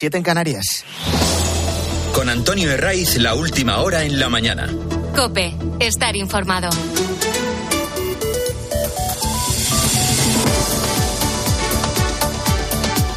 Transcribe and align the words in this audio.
Siete 0.00 0.16
en 0.16 0.22
Canarias. 0.22 0.84
Con 2.14 2.28
Antonio 2.28 2.70
Herraiz, 2.70 3.16
la 3.16 3.34
última 3.34 3.78
hora 3.78 4.04
en 4.04 4.20
la 4.20 4.28
mañana. 4.28 4.72
Cope, 5.16 5.56
estar 5.80 6.14
informado. 6.14 6.70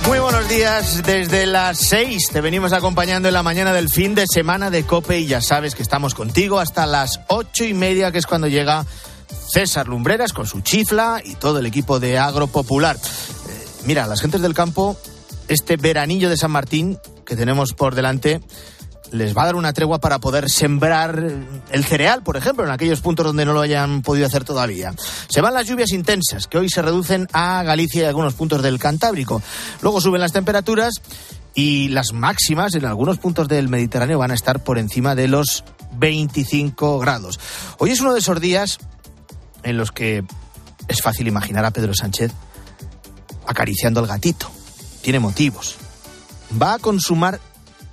Muy 0.07 0.17
buenos 0.17 0.49
días, 0.49 1.03
desde 1.05 1.45
las 1.45 1.77
seis 1.77 2.29
te 2.33 2.41
venimos 2.41 2.73
acompañando 2.73 3.27
en 3.27 3.35
la 3.35 3.43
mañana 3.43 3.73
del 3.73 3.87
fin 3.87 4.15
de 4.15 4.25
semana 4.25 4.71
de 4.71 4.83
Cope 4.83 5.19
y 5.19 5.27
ya 5.27 5.39
sabes 5.39 5.75
que 5.75 5.83
estamos 5.83 6.15
contigo 6.15 6.59
hasta 6.59 6.87
las 6.87 7.19
ocho 7.27 7.63
y 7.63 7.75
media, 7.75 8.11
que 8.11 8.17
es 8.17 8.25
cuando 8.25 8.47
llega 8.47 8.87
César 9.53 9.87
Lumbreras 9.87 10.33
con 10.33 10.47
su 10.47 10.61
chifla 10.61 11.21
y 11.23 11.35
todo 11.35 11.59
el 11.59 11.67
equipo 11.67 11.99
de 11.99 12.17
Agro 12.17 12.47
Popular. 12.47 12.95
Eh, 12.95 13.67
mira, 13.85 14.07
las 14.07 14.19
gentes 14.19 14.41
del 14.41 14.55
campo, 14.55 14.97
este 15.51 15.75
veranillo 15.75 16.29
de 16.29 16.37
San 16.37 16.51
Martín 16.51 16.97
que 17.25 17.35
tenemos 17.35 17.73
por 17.73 17.93
delante, 17.93 18.41
les 19.11 19.35
va 19.35 19.43
a 19.43 19.45
dar 19.47 19.55
una 19.55 19.73
tregua 19.73 19.99
para 19.99 20.19
poder 20.19 20.49
sembrar 20.49 21.21
el 21.71 21.83
cereal, 21.83 22.23
por 22.23 22.37
ejemplo, 22.37 22.63
en 22.63 22.71
aquellos 22.71 23.01
puntos 23.01 23.25
donde 23.25 23.43
no 23.43 23.51
lo 23.51 23.59
hayan 23.59 24.01
podido 24.01 24.25
hacer 24.25 24.45
todavía. 24.45 24.93
Se 25.27 25.41
van 25.41 25.53
las 25.53 25.67
lluvias 25.67 25.91
intensas, 25.91 26.47
que 26.47 26.57
hoy 26.57 26.69
se 26.69 26.81
reducen 26.81 27.27
a 27.33 27.63
Galicia 27.63 28.03
y 28.03 28.05
algunos 28.05 28.33
puntos 28.33 28.61
del 28.63 28.79
Cantábrico. 28.79 29.41
Luego 29.81 29.99
suben 29.99 30.21
las 30.21 30.31
temperaturas 30.31 30.93
y 31.53 31.89
las 31.89 32.13
máximas 32.13 32.73
en 32.75 32.85
algunos 32.85 33.17
puntos 33.17 33.49
del 33.49 33.67
Mediterráneo 33.67 34.19
van 34.19 34.31
a 34.31 34.35
estar 34.35 34.63
por 34.63 34.79
encima 34.79 35.15
de 35.15 35.27
los 35.27 35.65
25 35.97 36.99
grados. 36.99 37.41
Hoy 37.77 37.91
es 37.91 37.99
uno 37.99 38.13
de 38.13 38.19
esos 38.19 38.39
días 38.39 38.77
en 39.63 39.75
los 39.75 39.91
que 39.91 40.23
es 40.87 41.01
fácil 41.01 41.27
imaginar 41.27 41.65
a 41.65 41.71
Pedro 41.71 41.93
Sánchez 41.93 42.31
acariciando 43.45 43.99
al 43.99 44.07
gatito. 44.07 44.49
Tiene 45.01 45.19
motivos. 45.19 45.77
Va 46.61 46.75
a 46.75 46.79
consumar 46.79 47.39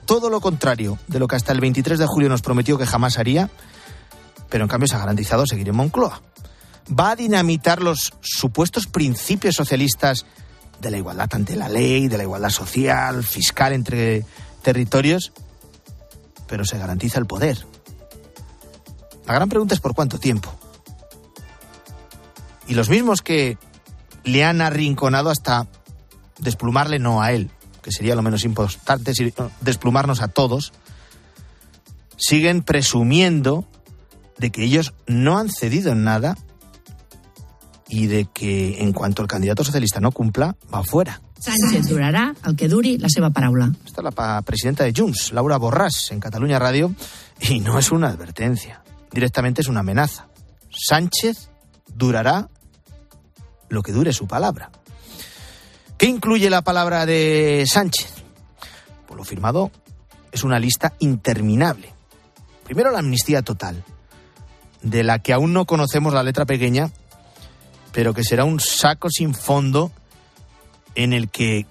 todo 0.05 0.31
lo 0.31 0.41
contrario 0.41 0.99
de 1.07 1.19
lo 1.19 1.29
que 1.29 1.37
hasta 1.37 1.53
el 1.53 1.61
23 1.61 1.99
de 1.99 2.07
julio 2.07 2.29
nos 2.29 2.43
prometió 2.43 2.79
que 2.79 2.87
jamás 2.87 3.19
haría, 3.19 3.51
pero 4.49 4.65
en 4.65 4.69
cambio 4.69 4.89
se 4.89 4.97
ha 4.97 5.01
garantizado 5.01 5.47
seguir 5.47 5.69
en 5.69 5.77
Moncloa. 5.77 6.23
Va 6.99 7.11
a 7.11 7.17
dinamitar 7.17 7.83
los 7.83 8.15
supuestos 8.21 8.87
principios 8.87 9.55
socialistas 9.55 10.25
de 10.81 10.91
la 10.91 10.97
igualdad 10.97 11.29
ante 11.33 11.57
la 11.57 11.69
ley, 11.69 12.09
de 12.09 12.17
la 12.17 12.23
igualdad 12.23 12.51
social, 12.51 13.23
fiscal 13.25 13.73
entre 13.73 14.25
territorios, 14.63 15.33
pero 16.47 16.65
se 16.65 16.79
garantiza 16.79 17.19
el 17.19 17.27
poder. 17.27 17.67
La 19.27 19.35
gran 19.35 19.49
pregunta 19.49 19.75
es 19.75 19.81
por 19.81 19.95
cuánto 19.95 20.19
tiempo. 20.19 20.59
Y 22.67 22.75
los 22.75 22.89
mismos 22.89 23.23
que 23.23 23.59
le 24.25 24.45
han 24.45 24.61
arrinconado 24.61 25.31
hasta 25.31 25.67
desplumarle 26.39 26.99
no 26.99 27.23
a 27.23 27.33
él, 27.33 27.51
que 27.83 27.93
sería 27.93 28.15
lo 28.15 28.23
menos 28.23 28.45
importante, 28.45 29.13
desplumarnos 29.61 30.21
a 30.21 30.29
todos, 30.29 30.73
siguen 32.17 32.63
presumiendo 32.63 33.67
de 34.39 34.51
que 34.51 34.65
ellos 34.65 34.95
no 35.07 35.39
han 35.39 35.51
cedido 35.51 35.93
en 35.93 36.05
nada 36.05 36.37
y 37.89 38.07
de 38.07 38.27
que 38.27 38.83
en 38.83 38.93
cuanto 38.93 39.23
el 39.23 39.29
candidato 39.29 39.65
socialista 39.65 40.01
no 40.01 40.13
cumpla, 40.13 40.57
va 40.73 40.85
fuera. 40.85 41.21
Sánchez 41.39 41.89
durará 41.89 42.35
al 42.43 42.57
que 42.57 42.69
duri 42.69 42.99
la 42.99 43.09
seva 43.09 43.31
paraula. 43.31 43.73
Esta 43.87 44.03
es 44.03 44.15
la 44.15 44.43
presidenta 44.43 44.85
de 44.85 44.93
Junts, 44.95 45.33
Laura 45.33 45.59
Borràs, 45.59 46.11
en 46.11 46.21
Cataluña 46.21 46.59
Radio, 46.59 46.93
y 47.41 47.61
no 47.61 47.79
es 47.79 47.93
una 47.93 48.09
advertencia, 48.09 48.83
directamente 49.13 49.61
es 49.61 49.69
una 49.69 49.81
amenaza. 49.81 50.29
Sánchez 50.71 51.51
durará 51.95 52.49
lo 53.69 53.83
que 53.83 53.93
dure 53.93 54.13
su 54.13 54.27
palabra. 54.27 54.71
¿Qué 55.99 56.07
incluye 56.07 56.49
la 56.49 56.63
palabra 56.63 57.07
de 57.07 57.65
Sánchez? 57.67 58.23
Por 59.09 59.17
lo 59.17 59.25
firmado 59.25 59.73
es 60.31 60.45
una 60.45 60.61
lista 60.61 60.95
interminable. 61.01 61.93
Primero 62.63 62.93
la 62.93 63.01
amnistía 63.01 63.43
total, 63.43 63.83
de 64.81 65.03
la 65.03 65.19
que 65.19 65.33
aún 65.33 65.53
no 65.53 65.65
conocemos 65.65 66.15
la 66.15 66.23
letra 66.23 66.47
pequeña, 66.47 66.93
pero 67.93 68.15
que 68.15 68.23
será 68.23 68.45
un 68.45 68.61
saco 68.61 69.11
sin 69.11 69.35
fondo 69.35 69.91
en 70.95 71.13
el 71.13 71.31
que 71.31 71.67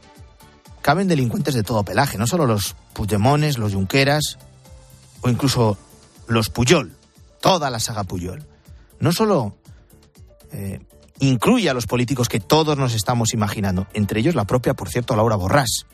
caben 0.81 1.07
delincuentes 1.07 1.53
de 1.53 1.63
todo 1.63 1.85
pelaje, 1.85 2.17
no 2.17 2.27
solo 2.27 2.45
los 2.45 2.75
Puigdemones, 2.91 3.57
los 3.57 3.75
Junqueras 3.75 4.37
o 5.21 5.29
incluso 5.29 5.77
los 6.27 6.49
Puyol, 6.49 6.93
toda 7.39 7.69
la 7.69 7.79
saga 7.79 8.03
Puyol. 8.03 8.45
No 8.99 9.13
solo 9.13 9.55
eh, 10.51 10.81
incluye 11.19 11.69
a 11.69 11.73
los 11.73 11.88
políticos 11.88 12.29
que 12.29 12.39
todos 12.39 12.78
nos 12.78 12.94
estamos 12.94 13.33
imaginando, 13.33 13.88
entre 13.94 14.19
ellos 14.19 14.35
la 14.35 14.45
propia, 14.45 14.73
por 14.73 14.89
cierto, 14.89 15.16
Laura 15.16 15.35
Borrás, 15.35 15.85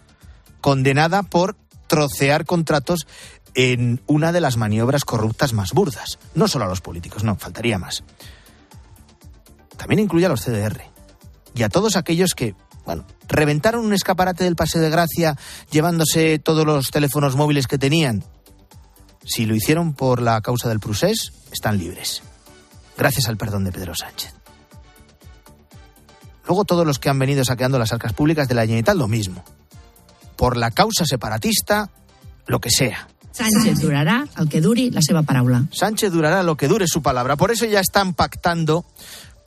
condenada 0.62 1.24
por 1.24 1.56
trocear 1.88 2.46
contratos 2.46 3.08
en 3.56 4.02
una 4.08 4.32
de 4.32 4.42
las 4.42 4.58
maniobras 4.58 5.06
corruptas 5.06 5.54
más 5.54 5.72
burdas. 5.74 6.20
No 6.36 6.48
solo 6.48 6.66
a 6.66 6.68
los 6.68 6.82
políticos, 6.82 7.24
no, 7.24 7.36
faltaría 7.36 7.78
más. 7.78 8.04
También 9.78 10.00
incluye 10.00 10.26
a 10.26 10.30
los 10.30 10.42
CDR 10.42 10.82
y 11.56 11.64
a 11.64 11.70
todos 11.70 11.96
aquellos 11.96 12.34
que, 12.34 12.56
bueno, 12.86 13.06
reventaron 13.28 13.86
un 13.86 13.94
escaparate 13.94 14.44
del 14.44 14.56
Paseo 14.56 14.82
de 14.82 14.90
Gracia 14.90 15.38
llevándose 15.72 16.40
todos 16.40 16.66
los 16.66 16.90
teléfonos 16.90 17.36
móviles 17.36 17.68
que 17.68 17.78
tenían. 17.78 18.24
Si 19.26 19.46
lo 19.46 19.56
hicieron 19.56 19.94
por 19.94 20.22
la 20.22 20.42
causa 20.42 20.70
del 20.70 20.80
Prusés, 20.80 21.32
están 21.52 21.78
libres. 21.78 22.24
Gracias 22.98 23.28
al 23.28 23.38
perdón 23.38 23.64
de 23.64 23.72
Pedro 23.72 23.96
Sánchez. 23.96 24.43
Luego 26.46 26.66
todos 26.66 26.86
los 26.86 27.00
que 27.00 27.10
han 27.10 27.20
venido 27.20 27.44
saqueando 27.46 27.80
las 27.80 27.94
arcas 27.94 28.14
públicas 28.14 28.48
de 28.48 28.56
la 28.56 28.62
Generalitat 28.62 28.96
lo 28.96 29.08
mismo. 29.08 29.44
Por 30.36 30.58
la 30.58 30.72
causa 30.72 31.06
separatista, 31.06 31.90
lo 32.48 32.60
que 32.60 32.70
sea. 32.70 33.08
Sánchez 33.32 33.80
durará 33.80 34.28
al 34.36 34.48
que 34.48 34.62
duri 34.62 34.92
la 34.92 35.02
seva 35.02 35.24
paraula. 35.24 35.66
Sánchez 35.72 36.12
durará 36.12 36.44
lo 36.44 36.56
que 36.56 36.68
dure 36.68 36.88
su 36.88 37.02
palabra. 37.02 37.36
Por 37.36 37.52
eso 37.52 37.66
ya 37.66 37.80
están 37.80 38.14
pactando 38.14 38.86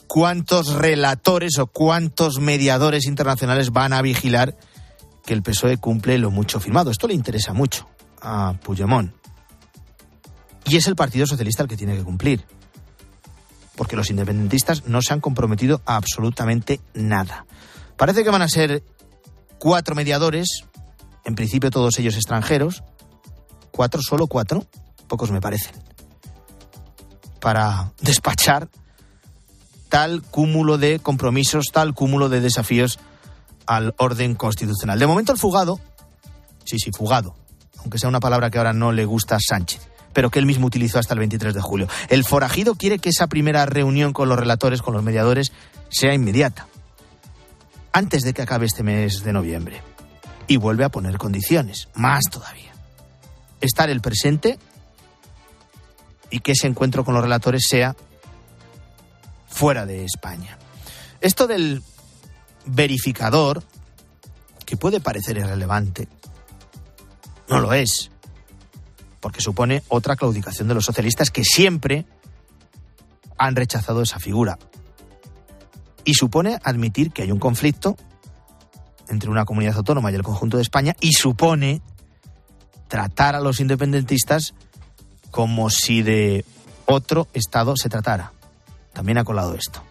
cuántos 0.06 0.74
relatores 0.74 1.58
o 1.58 1.66
cuántos 1.66 2.40
mediadores 2.40 3.06
internacionales 3.06 3.70
van 3.70 3.92
a 3.92 4.02
vigilar 4.02 4.56
que 5.24 5.34
el 5.34 5.42
PSOE 5.42 5.78
cumple 5.78 6.18
lo 6.18 6.30
mucho 6.30 6.60
firmado. 6.60 6.90
Esto 6.90 7.06
le 7.06 7.14
interesa 7.14 7.52
mucho 7.52 7.88
a 8.20 8.54
Puigdemont. 8.62 9.12
Y 10.64 10.76
es 10.76 10.86
el 10.88 10.96
Partido 10.96 11.26
Socialista 11.26 11.62
el 11.62 11.68
que 11.68 11.76
tiene 11.76 11.96
que 11.96 12.02
cumplir 12.02 12.44
porque 13.76 13.96
los 13.96 14.10
independentistas 14.10 14.86
no 14.86 15.02
se 15.02 15.12
han 15.12 15.20
comprometido 15.20 15.82
a 15.84 15.96
absolutamente 15.96 16.80
nada. 16.94 17.46
Parece 17.96 18.24
que 18.24 18.30
van 18.30 18.42
a 18.42 18.48
ser 18.48 18.82
cuatro 19.58 19.94
mediadores, 19.94 20.64
en 21.24 21.34
principio 21.34 21.70
todos 21.70 21.98
ellos 21.98 22.16
extranjeros, 22.16 22.82
cuatro, 23.70 24.00
solo 24.02 24.26
cuatro, 24.26 24.66
pocos 25.06 25.30
me 25.30 25.40
parecen, 25.40 25.74
para 27.40 27.92
despachar 28.00 28.68
tal 29.88 30.22
cúmulo 30.22 30.78
de 30.78 30.98
compromisos, 30.98 31.66
tal 31.72 31.94
cúmulo 31.94 32.28
de 32.28 32.40
desafíos 32.40 32.98
al 33.66 33.94
orden 33.98 34.34
constitucional. 34.34 34.98
De 34.98 35.06
momento 35.06 35.32
el 35.32 35.38
fugado, 35.38 35.80
sí, 36.64 36.78
sí, 36.78 36.90
fugado, 36.96 37.36
aunque 37.78 37.98
sea 37.98 38.08
una 38.08 38.20
palabra 38.20 38.50
que 38.50 38.58
ahora 38.58 38.72
no 38.72 38.92
le 38.92 39.04
gusta 39.04 39.36
a 39.36 39.40
Sánchez 39.40 39.95
pero 40.16 40.30
que 40.30 40.38
él 40.38 40.46
mismo 40.46 40.66
utilizó 40.66 40.98
hasta 40.98 41.12
el 41.12 41.18
23 41.18 41.52
de 41.52 41.60
julio. 41.60 41.88
El 42.08 42.24
forajido 42.24 42.74
quiere 42.74 42.98
que 42.98 43.10
esa 43.10 43.26
primera 43.26 43.66
reunión 43.66 44.14
con 44.14 44.30
los 44.30 44.38
relatores, 44.38 44.80
con 44.80 44.94
los 44.94 45.02
mediadores, 45.02 45.52
sea 45.90 46.14
inmediata, 46.14 46.68
antes 47.92 48.22
de 48.22 48.32
que 48.32 48.40
acabe 48.40 48.64
este 48.64 48.82
mes 48.82 49.24
de 49.24 49.34
noviembre. 49.34 49.82
Y 50.46 50.56
vuelve 50.56 50.84
a 50.84 50.88
poner 50.88 51.18
condiciones, 51.18 51.90
más 51.92 52.24
todavía. 52.30 52.72
Estar 53.60 53.90
el 53.90 54.00
presente 54.00 54.58
y 56.30 56.40
que 56.40 56.52
ese 56.52 56.66
encuentro 56.66 57.04
con 57.04 57.12
los 57.12 57.22
relatores 57.22 57.66
sea 57.68 57.94
fuera 59.48 59.84
de 59.84 60.06
España. 60.06 60.56
Esto 61.20 61.46
del 61.46 61.82
verificador, 62.64 63.62
que 64.64 64.78
puede 64.78 64.98
parecer 64.98 65.36
irrelevante, 65.36 66.08
no 67.50 67.60
lo 67.60 67.74
es 67.74 68.10
porque 69.20 69.40
supone 69.40 69.82
otra 69.88 70.16
claudicación 70.16 70.68
de 70.68 70.74
los 70.74 70.84
socialistas 70.84 71.30
que 71.30 71.44
siempre 71.44 72.06
han 73.38 73.56
rechazado 73.56 74.02
esa 74.02 74.18
figura. 74.18 74.58
Y 76.04 76.14
supone 76.14 76.58
admitir 76.62 77.10
que 77.10 77.22
hay 77.22 77.32
un 77.32 77.38
conflicto 77.38 77.96
entre 79.08 79.30
una 79.30 79.44
comunidad 79.44 79.76
autónoma 79.76 80.10
y 80.10 80.14
el 80.14 80.22
conjunto 80.22 80.56
de 80.56 80.62
España 80.62 80.94
y 81.00 81.12
supone 81.12 81.80
tratar 82.88 83.34
a 83.34 83.40
los 83.40 83.60
independentistas 83.60 84.54
como 85.30 85.70
si 85.70 86.02
de 86.02 86.44
otro 86.86 87.28
Estado 87.32 87.74
se 87.76 87.88
tratara. 87.88 88.32
También 88.92 89.18
ha 89.18 89.24
colado 89.24 89.54
esto. 89.54 89.82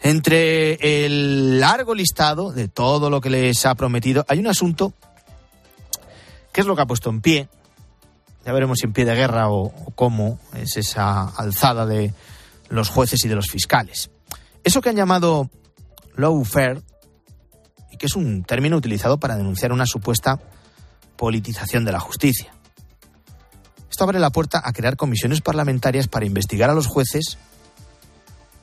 Entre 0.00 1.04
el 1.04 1.58
largo 1.58 1.94
listado 1.94 2.52
de 2.52 2.68
todo 2.68 3.10
lo 3.10 3.20
que 3.20 3.30
les 3.30 3.64
ha 3.66 3.74
prometido, 3.74 4.24
hay 4.28 4.38
un 4.38 4.46
asunto 4.46 4.92
que 6.52 6.60
es 6.60 6.66
lo 6.66 6.76
que 6.76 6.82
ha 6.82 6.86
puesto 6.86 7.10
en 7.10 7.20
pie 7.20 7.48
ya 8.46 8.52
veremos 8.52 8.78
si 8.78 8.86
en 8.86 8.92
pie 8.92 9.04
de 9.04 9.16
guerra 9.16 9.50
o, 9.50 9.72
cómo 9.96 10.38
es 10.54 10.76
esa 10.76 11.28
alzada 11.30 11.84
de 11.84 12.14
los 12.68 12.88
jueces 12.88 13.24
y 13.24 13.28
de 13.28 13.34
los 13.34 13.50
fiscales. 13.50 14.08
Eso 14.62 14.80
que 14.80 14.88
han 14.88 14.96
llamado 14.96 15.50
lawfare, 16.14 16.80
y 17.90 17.96
que 17.96 18.06
es 18.06 18.14
un 18.14 18.44
término 18.44 18.76
utilizado 18.76 19.18
para 19.18 19.36
denunciar 19.36 19.72
una 19.72 19.84
supuesta 19.84 20.38
politización 21.16 21.84
de 21.84 21.90
la 21.90 21.98
justicia. 21.98 22.54
Esto 23.90 24.04
abre 24.04 24.20
la 24.20 24.30
puerta 24.30 24.62
a 24.64 24.72
crear 24.72 24.96
comisiones 24.96 25.40
parlamentarias 25.40 26.06
para 26.06 26.26
investigar 26.26 26.70
a 26.70 26.74
los 26.74 26.86
jueces 26.86 27.38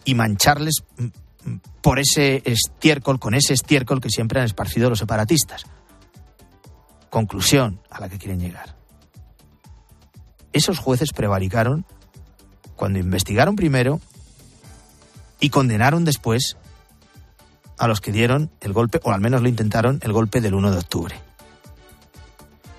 y 0.05 0.15
mancharles 0.15 0.83
mm, 0.97 1.03
mm, 1.49 1.59
por 1.81 1.99
ese 1.99 2.41
estiércol, 2.45 3.19
con 3.19 3.33
ese 3.33 3.53
estiércol 3.53 3.99
que 3.99 4.09
siempre 4.09 4.39
han 4.39 4.45
esparcido 4.45 4.89
los 4.89 4.99
separatistas. 4.99 5.65
Conclusión 7.09 7.81
a 7.89 7.99
la 7.99 8.07
que 8.07 8.17
quieren 8.17 8.39
llegar. 8.39 8.82
Esos 10.53 10.79
jueces 10.79 11.11
prevaricaron 11.11 11.85
cuando 12.75 12.99
investigaron 12.99 13.55
primero 13.55 13.99
y 15.39 15.49
condenaron 15.49 16.05
después 16.05 16.57
a 17.77 17.87
los 17.87 17.99
que 17.99 18.11
dieron 18.11 18.49
el 18.61 18.71
golpe, 18.71 18.99
o 19.03 19.11
al 19.11 19.19
menos 19.19 19.41
lo 19.41 19.49
intentaron, 19.49 19.99
el 20.03 20.13
golpe 20.13 20.39
del 20.39 20.53
1 20.53 20.71
de 20.71 20.77
octubre. 20.77 21.19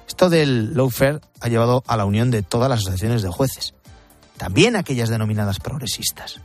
Esto 0.09 0.31
del 0.31 0.75
lawfare 0.75 1.21
ha 1.41 1.49
llevado 1.49 1.82
a 1.87 1.97
la 1.97 2.05
unión 2.05 2.31
de 2.31 2.43
todas 2.43 2.71
las 2.71 2.81
asociaciones 2.81 3.23
de 3.23 3.29
jueces, 3.29 3.75
también 4.37 4.77
aquellas 4.77 5.09
denominadas 5.09 5.59
progresistas. 5.59 6.41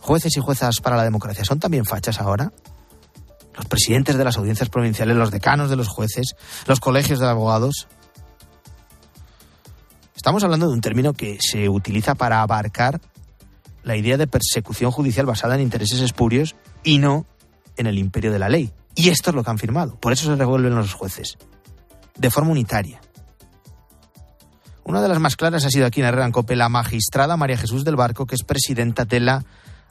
Jueces 0.00 0.36
y 0.36 0.40
juezas 0.40 0.80
para 0.80 0.96
la 0.96 1.04
democracia 1.04 1.44
son 1.44 1.60
también 1.60 1.86
fachas 1.86 2.20
ahora. 2.20 2.52
Los 3.56 3.64
presidentes 3.66 4.18
de 4.18 4.24
las 4.24 4.36
audiencias 4.36 4.68
provinciales, 4.68 5.16
los 5.16 5.30
decanos 5.30 5.70
de 5.70 5.76
los 5.76 5.88
jueces, 5.88 6.34
los 6.66 6.80
colegios 6.80 7.20
de 7.20 7.28
abogados. 7.28 7.86
Estamos 10.24 10.42
hablando 10.42 10.68
de 10.68 10.72
un 10.72 10.80
término 10.80 11.12
que 11.12 11.36
se 11.38 11.68
utiliza 11.68 12.14
para 12.14 12.40
abarcar 12.40 12.98
la 13.82 13.94
idea 13.94 14.16
de 14.16 14.26
persecución 14.26 14.90
judicial 14.90 15.26
basada 15.26 15.54
en 15.54 15.60
intereses 15.60 16.00
espurios 16.00 16.56
y 16.82 16.96
no 16.96 17.26
en 17.76 17.86
el 17.86 17.98
imperio 17.98 18.32
de 18.32 18.38
la 18.38 18.48
ley. 18.48 18.72
Y 18.94 19.10
esto 19.10 19.28
es 19.28 19.36
lo 19.36 19.44
que 19.44 19.50
han 19.50 19.58
firmado. 19.58 19.96
Por 20.00 20.14
eso 20.14 20.24
se 20.24 20.34
revuelven 20.34 20.74
los 20.74 20.94
jueces. 20.94 21.36
De 22.16 22.30
forma 22.30 22.52
unitaria. 22.52 23.02
Una 24.84 25.02
de 25.02 25.08
las 25.08 25.20
más 25.20 25.36
claras 25.36 25.66
ha 25.66 25.68
sido 25.68 25.84
aquí 25.84 26.00
en 26.00 26.06
Herrera 26.06 26.30
la 26.48 26.68
magistrada 26.70 27.36
María 27.36 27.58
Jesús 27.58 27.84
del 27.84 27.96
Barco, 27.96 28.24
que 28.24 28.36
es 28.36 28.44
presidenta 28.44 29.04
de 29.04 29.20
la 29.20 29.44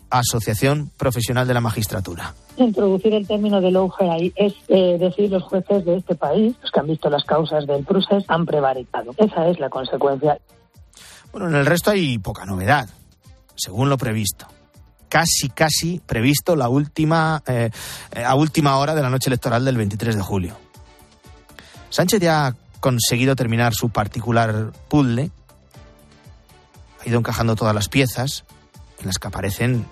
Asociación 0.09 0.91
Profesional 0.97 1.47
de 1.47 1.53
la 1.53 1.61
Magistratura. 1.61 2.33
Introducir 2.57 3.13
el 3.13 3.27
término 3.27 3.61
de 3.61 3.71
lawfare 3.71 4.11
ahí 4.11 4.33
es 4.35 4.53
eh, 4.67 4.97
decir 4.99 5.31
los 5.31 5.43
jueces 5.43 5.85
de 5.85 5.97
este 5.97 6.15
país, 6.15 6.55
los 6.61 6.71
que 6.71 6.79
han 6.79 6.87
visto 6.87 7.09
las 7.09 7.23
causas 7.23 7.65
del 7.65 7.83
proceso, 7.83 8.23
han 8.27 8.45
prevaricado. 8.45 9.11
Esa 9.17 9.47
es 9.47 9.59
la 9.59 9.69
consecuencia. 9.69 10.37
Bueno, 11.31 11.49
en 11.49 11.55
el 11.55 11.65
resto 11.65 11.91
hay 11.91 12.19
poca 12.19 12.45
novedad, 12.45 12.87
según 13.55 13.89
lo 13.89 13.97
previsto. 13.97 14.47
Casi, 15.09 15.49
casi 15.49 15.99
previsto 16.05 16.55
la 16.55 16.69
última, 16.69 17.41
eh, 17.47 17.69
eh, 18.13 18.23
a 18.23 18.35
última 18.35 18.77
hora 18.77 18.95
de 18.95 19.01
la 19.01 19.09
noche 19.09 19.29
electoral 19.29 19.65
del 19.65 19.77
23 19.77 20.15
de 20.15 20.21
julio. 20.21 20.55
Sánchez 21.89 22.19
ya 22.21 22.47
ha 22.47 22.55
conseguido 22.79 23.35
terminar 23.35 23.73
su 23.73 23.89
particular 23.89 24.71
puzzle. 24.89 25.31
Ha 26.99 27.09
ido 27.09 27.19
encajando 27.19 27.55
todas 27.55 27.73
las 27.73 27.89
piezas 27.89 28.45
en 28.99 29.07
las 29.07 29.19
que 29.19 29.27
aparecen 29.27 29.85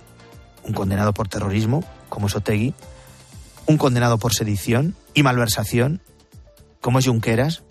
un 0.63 0.74
condenado 0.74 1.13
por 1.13 1.27
terrorismo, 1.27 1.83
como 2.09 2.27
es 2.27 2.36
Otegui, 2.36 2.74
un 3.65 3.77
condenado 3.77 4.18
por 4.18 4.33
sedición 4.33 4.95
y 5.13 5.24
malversación, 5.24 6.01
como 6.81 7.00
es 7.00 7.07
Junqueras, 7.07 7.63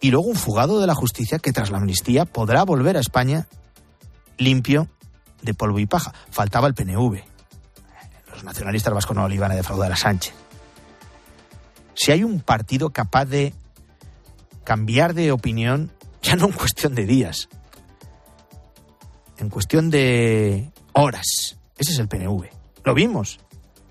y 0.00 0.10
luego 0.10 0.28
un 0.28 0.36
fugado 0.36 0.80
de 0.80 0.86
la 0.86 0.94
justicia 0.94 1.38
que 1.38 1.52
tras 1.52 1.70
la 1.70 1.78
amnistía 1.78 2.24
podrá 2.24 2.64
volver 2.64 2.96
a 2.96 3.00
España 3.00 3.46
limpio 4.38 4.88
de 5.42 5.54
polvo 5.54 5.78
y 5.78 5.86
paja. 5.86 6.14
Faltaba 6.30 6.66
el 6.66 6.74
PNV. 6.74 7.22
Los 8.32 8.44
nacionalistas 8.44 8.94
vascos 8.94 9.16
no 9.16 9.28
le 9.28 9.34
iban 9.34 9.52
a 9.52 9.56
defraudar 9.56 9.92
a 9.92 9.96
Sánchez. 9.96 10.34
Si 11.94 12.12
hay 12.12 12.24
un 12.24 12.40
partido 12.40 12.90
capaz 12.90 13.26
de 13.26 13.52
cambiar 14.64 15.12
de 15.12 15.32
opinión, 15.32 15.90
ya 16.22 16.36
no 16.36 16.46
en 16.46 16.52
cuestión 16.52 16.94
de 16.94 17.04
días, 17.04 17.48
en 19.40 19.48
cuestión 19.48 19.90
de 19.90 20.70
horas, 20.92 21.56
ese 21.78 21.92
es 21.92 21.98
el 21.98 22.08
PNV. 22.08 22.44
Lo 22.84 22.94
vimos. 22.94 23.40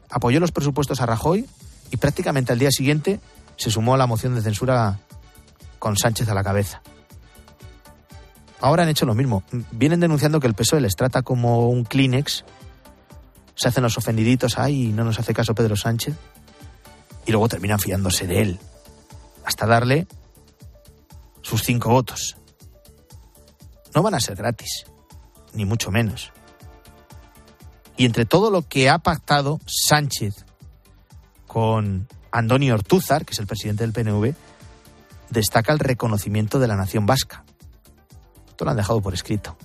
Apoyó 0.10 0.40
los 0.40 0.51
presupuestos 0.51 1.01
a 1.01 1.06
Rajoy 1.06 1.46
y 1.92 1.98
prácticamente 1.98 2.54
al 2.54 2.60
día 2.60 2.72
siguiente 2.72 3.19
se 3.57 3.72
sumó 3.72 3.96
a 3.96 3.98
la 3.98 4.07
moción 4.07 4.36
de 4.36 4.42
censura 4.42 5.00
con 5.80 5.98
Sánchez 5.98 6.30
a 6.30 6.34
la 6.34 6.44
cabeza. 6.44 6.81
Ahora 8.62 8.84
han 8.84 8.90
hecho 8.90 9.06
lo 9.06 9.16
mismo. 9.16 9.44
Vienen 9.72 10.00
denunciando 10.00 10.40
que 10.40 10.48
el 10.48 10.54
PSOE 10.54 10.81
les 10.81 10.96
trata 10.96 11.22
como 11.22 11.69
un 11.69 11.84
Kleenex. 11.84 12.44
Se 13.56 13.68
hacen 13.68 13.84
los 13.84 13.98
ofendiditos, 13.98 14.57
ahí 14.57 14.88
y 14.88 14.90
no 14.90 15.04
nos 15.04 15.19
hace 15.19 15.34
caso 15.34 15.56
Pedro 15.56 15.75
Sánchez. 15.75 16.16
Y 17.25 17.31
luego 17.31 17.48
terminan 17.48 17.80
fiándose 17.80 18.28
de 18.28 18.42
él. 18.42 18.60
Hasta 19.45 19.66
darle 19.66 20.07
sus 21.42 21.63
cinco 21.63 21.90
votos. 21.90 22.38
No 23.95 24.04
van 24.04 24.13
a 24.16 24.19
ser 24.19 24.36
gratis, 24.36 24.86
ni 25.54 25.66
mucho 25.66 25.92
menos. 25.92 26.31
Y 27.98 28.06
entre 28.06 28.25
todo 28.25 28.50
lo 28.50 28.62
que 28.62 28.90
ha 28.90 29.00
pactado 29.00 29.60
Sánchez 29.66 30.46
con 31.48 32.07
Andoni 32.31 32.72
Ortúzar, 32.72 33.25
que 33.25 33.34
es 33.34 33.40
el 33.40 33.48
presidente 33.48 33.84
del 33.84 33.94
PNV, 33.94 34.34
destaca 35.30 35.74
el 35.74 35.80
reconocimiento 35.80 36.60
de 36.60 36.68
la 36.68 36.75
nación 36.75 37.06
vasca. 37.06 37.44
Esto 38.48 38.66
lo 38.66 38.72
han 38.72 38.78
dejado 38.78 39.01
por 39.01 39.13
escrito. 39.13 39.57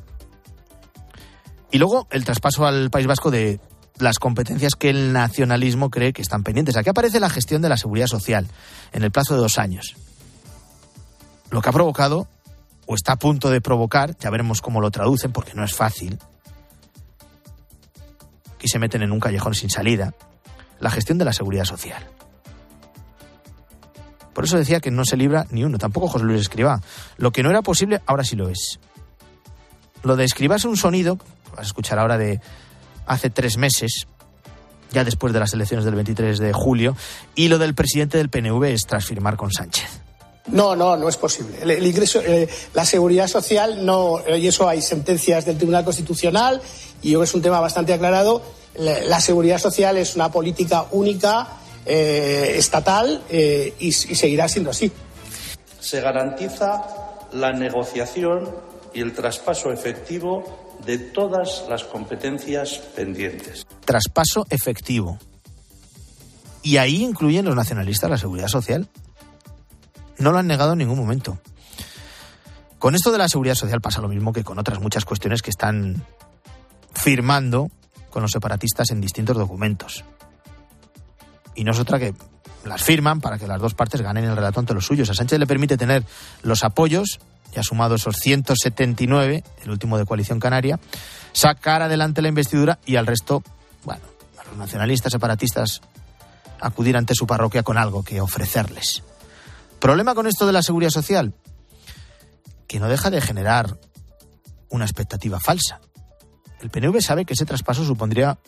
Y 1.70 1.78
luego 1.78 2.06
el 2.10 2.24
traspaso 2.24 2.66
al 2.66 2.90
País 2.90 3.06
Vasco 3.06 3.30
de 3.30 3.60
las 3.98 4.18
competencias 4.18 4.74
que 4.74 4.90
el 4.90 5.12
nacionalismo 5.12 5.90
cree 5.90 6.12
que 6.12 6.22
están 6.22 6.42
pendientes. 6.42 6.76
Aquí 6.76 6.88
aparece 6.88 7.20
la 7.20 7.30
gestión 7.30 7.62
de 7.62 7.68
la 7.68 7.76
seguridad 7.76 8.06
social 8.06 8.48
en 8.92 9.02
el 9.02 9.10
plazo 9.10 9.34
de 9.34 9.40
dos 9.40 9.58
años. 9.58 9.94
Lo 11.50 11.62
que 11.62 11.68
ha 11.68 11.72
provocado, 11.72 12.26
o 12.86 12.94
está 12.94 13.12
a 13.12 13.16
punto 13.16 13.50
de 13.50 13.60
provocar, 13.60 14.16
ya 14.18 14.30
veremos 14.30 14.60
cómo 14.60 14.80
lo 14.80 14.90
traducen 14.90 15.32
porque 15.32 15.54
no 15.54 15.64
es 15.64 15.74
fácil, 15.74 16.18
y 18.64 18.68
se 18.68 18.78
meten 18.78 19.02
en 19.02 19.12
un 19.12 19.20
callejón 19.20 19.54
sin 19.54 19.68
salida, 19.68 20.14
la 20.80 20.90
gestión 20.90 21.18
de 21.18 21.26
la 21.26 21.34
seguridad 21.34 21.64
social. 21.64 22.08
Por 24.32 24.44
eso 24.44 24.56
decía 24.56 24.80
que 24.80 24.90
no 24.90 25.04
se 25.04 25.16
libra 25.16 25.46
ni 25.50 25.64
uno, 25.64 25.78
tampoco 25.78 26.08
José 26.08 26.24
Luis 26.24 26.40
Escribá. 26.40 26.80
Lo 27.18 27.30
que 27.30 27.42
no 27.42 27.50
era 27.50 27.62
posible, 27.62 28.00
ahora 28.06 28.24
sí 28.24 28.36
lo 28.36 28.48
es. 28.48 28.80
Lo 30.02 30.16
de 30.16 30.24
Escribá 30.24 30.56
es 30.56 30.64
un 30.64 30.76
sonido, 30.76 31.18
vas 31.50 31.60
a 31.60 31.62
escuchar 31.62 31.98
ahora 31.98 32.18
de 32.18 32.40
hace 33.06 33.30
tres 33.30 33.58
meses, 33.58 34.06
ya 34.90 35.04
después 35.04 35.32
de 35.32 35.40
las 35.40 35.52
elecciones 35.52 35.84
del 35.84 35.94
23 35.94 36.38
de 36.38 36.52
julio, 36.52 36.96
y 37.34 37.48
lo 37.48 37.58
del 37.58 37.74
presidente 37.74 38.18
del 38.18 38.30
PNV 38.30 38.64
es 38.64 38.86
tras 38.86 39.04
firmar 39.04 39.36
con 39.36 39.52
Sánchez. 39.52 40.03
No, 40.46 40.76
no, 40.76 40.96
no 40.96 41.08
es 41.08 41.16
posible. 41.16 41.56
El, 41.62 41.86
ingreso, 41.86 42.20
eh, 42.20 42.48
la 42.74 42.84
seguridad 42.84 43.28
social 43.28 43.84
no, 43.84 44.20
y 44.28 44.46
eso 44.46 44.68
hay 44.68 44.82
sentencias 44.82 45.46
del 45.46 45.56
Tribunal 45.56 45.84
Constitucional 45.84 46.60
y 47.02 47.20
es 47.20 47.34
un 47.34 47.40
tema 47.40 47.60
bastante 47.60 47.94
aclarado. 47.94 48.42
La, 48.76 49.00
la 49.04 49.20
seguridad 49.20 49.58
social 49.58 49.96
es 49.96 50.16
una 50.16 50.30
política 50.30 50.86
única 50.90 51.48
eh, 51.86 52.54
estatal 52.56 53.22
eh, 53.28 53.74
y, 53.78 53.88
y 53.88 53.92
seguirá 53.92 54.48
siendo 54.48 54.70
así. 54.70 54.90
Se 55.80 56.00
garantiza 56.00 56.82
la 57.32 57.52
negociación 57.52 58.50
y 58.94 59.00
el 59.00 59.12
traspaso 59.12 59.70
efectivo 59.70 60.78
de 60.86 60.98
todas 60.98 61.64
las 61.68 61.84
competencias 61.84 62.78
pendientes. 62.94 63.66
Traspaso 63.84 64.46
efectivo. 64.48 65.18
Y 66.62 66.78
ahí 66.78 67.02
incluyen 67.02 67.44
los 67.44 67.54
nacionalistas 67.54 68.08
la 68.08 68.18
seguridad 68.18 68.48
social. 68.48 68.88
No 70.18 70.32
lo 70.32 70.38
han 70.38 70.46
negado 70.46 70.72
en 70.72 70.78
ningún 70.78 70.98
momento. 70.98 71.38
Con 72.78 72.94
esto 72.94 73.10
de 73.12 73.18
la 73.18 73.28
seguridad 73.28 73.54
social 73.54 73.80
pasa 73.80 74.00
lo 74.00 74.08
mismo 74.08 74.32
que 74.32 74.44
con 74.44 74.58
otras 74.58 74.80
muchas 74.80 75.04
cuestiones 75.04 75.42
que 75.42 75.50
están 75.50 76.04
firmando 76.92 77.70
con 78.10 78.22
los 78.22 78.30
separatistas 78.30 78.90
en 78.90 79.00
distintos 79.00 79.36
documentos 79.36 80.04
y 81.54 81.64
no 81.64 81.72
es 81.72 81.78
otra 81.78 81.98
que 81.98 82.14
las 82.64 82.82
firman 82.82 83.20
para 83.20 83.38
que 83.38 83.46
las 83.46 83.60
dos 83.60 83.74
partes 83.74 84.00
ganen 84.00 84.24
el 84.24 84.36
relato 84.36 84.60
ante 84.60 84.74
los 84.74 84.86
suyos. 84.86 85.10
A 85.10 85.14
Sánchez 85.14 85.38
le 85.38 85.46
permite 85.46 85.76
tener 85.76 86.04
los 86.42 86.64
apoyos, 86.64 87.20
ya 87.52 87.60
ha 87.60 87.64
sumado 87.64 87.94
esos 87.94 88.16
179, 88.16 89.44
el 89.62 89.70
último 89.70 89.98
de 89.98 90.06
Coalición 90.06 90.40
Canaria, 90.40 90.78
sacar 91.32 91.82
adelante 91.82 92.22
la 92.22 92.28
investidura 92.28 92.78
y 92.86 92.96
al 92.96 93.06
resto, 93.06 93.42
bueno, 93.84 94.02
a 94.38 94.44
los 94.44 94.56
nacionalistas 94.56 95.12
separatistas 95.12 95.82
acudir 96.60 96.96
ante 96.96 97.14
su 97.14 97.26
parroquia 97.26 97.62
con 97.62 97.76
algo 97.76 98.02
que 98.02 98.20
ofrecerles. 98.20 99.02
¿Problema 99.84 100.14
con 100.14 100.26
esto 100.26 100.46
de 100.46 100.54
la 100.54 100.62
seguridad 100.62 100.88
social? 100.88 101.34
Que 102.66 102.80
no 102.80 102.88
deja 102.88 103.10
de 103.10 103.20
generar 103.20 103.78
una 104.70 104.86
expectativa 104.86 105.38
falsa. 105.40 105.78
El 106.62 106.70
PNV 106.70 107.02
sabe 107.02 107.26
que 107.26 107.34
ese 107.34 107.44
traspaso 107.44 107.84
supondría 107.84 108.38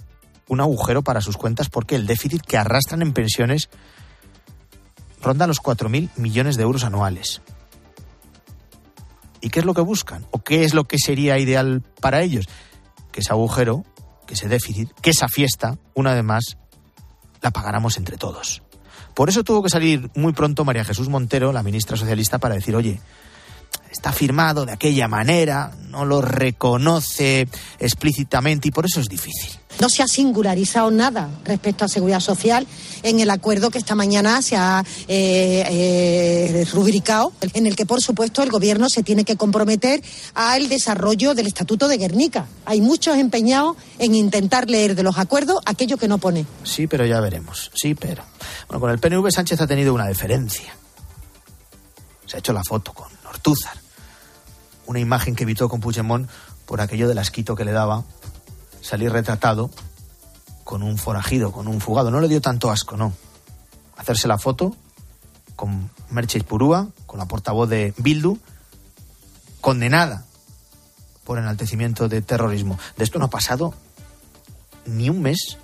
un 0.49 0.63
agujero 0.63 1.03
para 1.03 1.21
sus 1.21 1.37
cuentas 1.37 1.69
porque 1.69 1.95
el 1.95 2.07
déficit 2.07 2.41
que 2.41 2.57
arrastran 2.57 3.03
en 3.03 3.13
pensiones 3.13 3.69
ronda 5.21 5.47
los 5.47 5.61
4.000 5.61 6.09
millones 6.17 6.57
de 6.57 6.63
euros 6.63 6.85
anuales. 6.85 7.43
¿Y 9.43 9.51
qué 9.51 9.61
es 9.61 9.67
lo 9.67 9.75
que 9.75 9.83
buscan? 9.83 10.27
¿O 10.31 10.43
qué 10.43 10.65
es 10.65 10.73
lo 10.73 10.85
que 10.85 10.97
sería 10.99 11.39
ideal 11.39 11.83
para 12.01 12.23
ellos? 12.23 12.47
Que 13.13 13.21
ese 13.21 13.35
agujero 13.35 13.85
que 14.27 14.33
ese 14.33 14.49
déficit, 14.49 14.91
que 15.03 15.11
esa 15.11 15.29
fiesta, 15.29 15.77
una 15.93 16.15
vez 16.15 16.25
más, 16.25 16.57
la 17.43 17.51
pagáramos 17.51 17.99
entre 17.99 18.17
todos. 18.17 18.63
Por 19.17 19.31
eso 19.31 19.43
tuvo 19.45 19.63
que 19.63 19.71
salir 19.71 20.11
muy 20.15 20.35
pronto 20.35 20.63
María 20.67 20.85
Jesús 20.85 21.09
Montero, 21.09 21.51
la 21.51 21.63
ministra 21.63 21.97
socialista, 21.97 22.37
para 22.37 22.55
decir, 22.55 22.77
oye, 22.77 23.01
está 23.97 24.13
firmado 24.13 24.67
de 24.67 24.73
aquella 24.73 25.09
manera, 25.09 25.73
no 25.89 26.05
lo 26.05 26.21
reconoce 26.21 27.49
explícitamente 27.79 28.69
y 28.69 28.71
por 28.71 28.85
eso 28.85 29.01
es 29.01 29.09
difícil. 29.09 29.51
No 29.81 29.89
se 29.91 30.03
ha 30.03 30.09
singularizado 30.09 30.91
nada 30.91 31.29
respecto 31.45 31.85
a 31.85 31.89
seguridad 31.89 32.21
social 32.21 32.67
en 33.03 33.21
el 33.21 33.31
acuerdo 33.31 33.71
que 33.71 33.79
esta 33.79 33.95
mañana 33.95 34.41
se 34.41 34.57
ha 34.57 34.83
eh, 35.07 35.65
eh, 35.69 36.67
rubricado, 36.73 37.33
en 37.55 37.67
el 37.67 37.77
que, 37.77 37.85
por 37.85 38.01
supuesto, 38.01 38.43
el 38.43 38.51
Gobierno 38.51 38.89
se 38.89 39.03
tiene 39.03 39.25
que 39.25 39.37
comprometer 39.37 40.03
al 40.35 40.69
desarrollo 40.69 41.35
del 41.35 41.47
Estatuto 41.47 41.89
de 41.89 41.99
Guernica. 41.99 42.47
Hay 42.65 42.81
muchos 42.81 43.17
empeñados 43.17 43.77
en 43.99 44.15
intentar 44.15 44.71
leer 44.71 44.95
de 44.95 45.03
los 45.03 45.19
acuerdos 45.19 45.61
aquello 45.67 45.99
que 45.99 46.09
no 46.09 46.19
pone. 46.19 46.47
Sí, 46.65 46.87
pero 46.87 47.05
ya 47.05 47.21
veremos. 47.21 47.71
Sí, 47.75 47.95
pero. 47.95 48.25
Bueno, 48.69 48.81
con 48.81 48.91
el 48.91 48.99
PNV 48.99 49.31
Sánchez 49.31 49.61
ha 49.61 49.67
tenido 49.67 49.93
una 49.93 50.07
deferencia. 50.07 50.75
Se 52.27 52.37
ha 52.37 52.39
hecho 52.39 52.53
la 52.55 52.65
foto 52.65 52.93
con 52.93 53.09
Ortúzar. 53.29 53.86
Una 54.87 55.01
imagen 55.01 55.35
que 55.35 55.43
evitó 55.43 55.69
con 55.69 55.81
Puigdemont 55.81 56.29
por 56.65 56.81
aquello 56.81 57.09
del 57.09 57.19
asquito 57.19 57.57
que 57.57 57.65
le 57.65 57.73
daba 57.73 58.05
salir 58.81 59.13
retratado 59.13 59.71
con 60.65 60.83
un 60.83 60.99
forajido, 60.99 61.53
con 61.53 61.69
un 61.69 61.81
fugado. 61.81 62.11
No 62.11 62.21
le 62.21 62.29
dio 62.29 62.41
tanto 62.41 62.71
asco, 62.71 62.97
no. 62.97 63.13
Hacerse 63.97 64.29
la 64.29 64.39
foto 64.39 64.75
con 65.55 65.91
Merche 66.11 66.43
Purúa, 66.43 66.89
con 67.07 67.19
la 67.19 67.27
portavoz 67.27 67.69
de 67.69 67.95
Bildu, 67.99 68.39
condenada 69.61 70.25
por 71.25 71.39
enaltecimiento 71.39 72.09
de 72.09 72.23
terrorismo. 72.23 72.79
De 72.97 73.05
esto 73.05 73.19
no 73.19 73.27
ha 73.27 73.31
pasado 73.31 73.75
ni 74.87 75.11
un 75.11 75.23
mes 75.23 75.59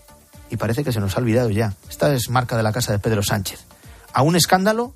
y 0.50 0.56
parece 0.56 0.84
que 0.84 0.92
se 0.92 1.00
nos 1.00 1.16
ha 1.16 1.20
olvidado 1.20 1.50
ya. 1.50 1.74
Esta 1.88 2.12
es 2.12 2.28
marca 2.28 2.56
de 2.56 2.62
la 2.62 2.72
casa 2.72 2.92
de 2.92 2.98
Pedro 2.98 3.22
Sánchez. 3.22 3.64
A 4.12 4.22
un 4.22 4.36
escándalo, 4.36 4.92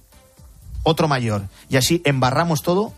otro 0.83 1.09
mayor. 1.09 1.49
Y 1.69 1.77
así 1.77 2.03
embarramos 2.05 2.63
todo 2.63 2.93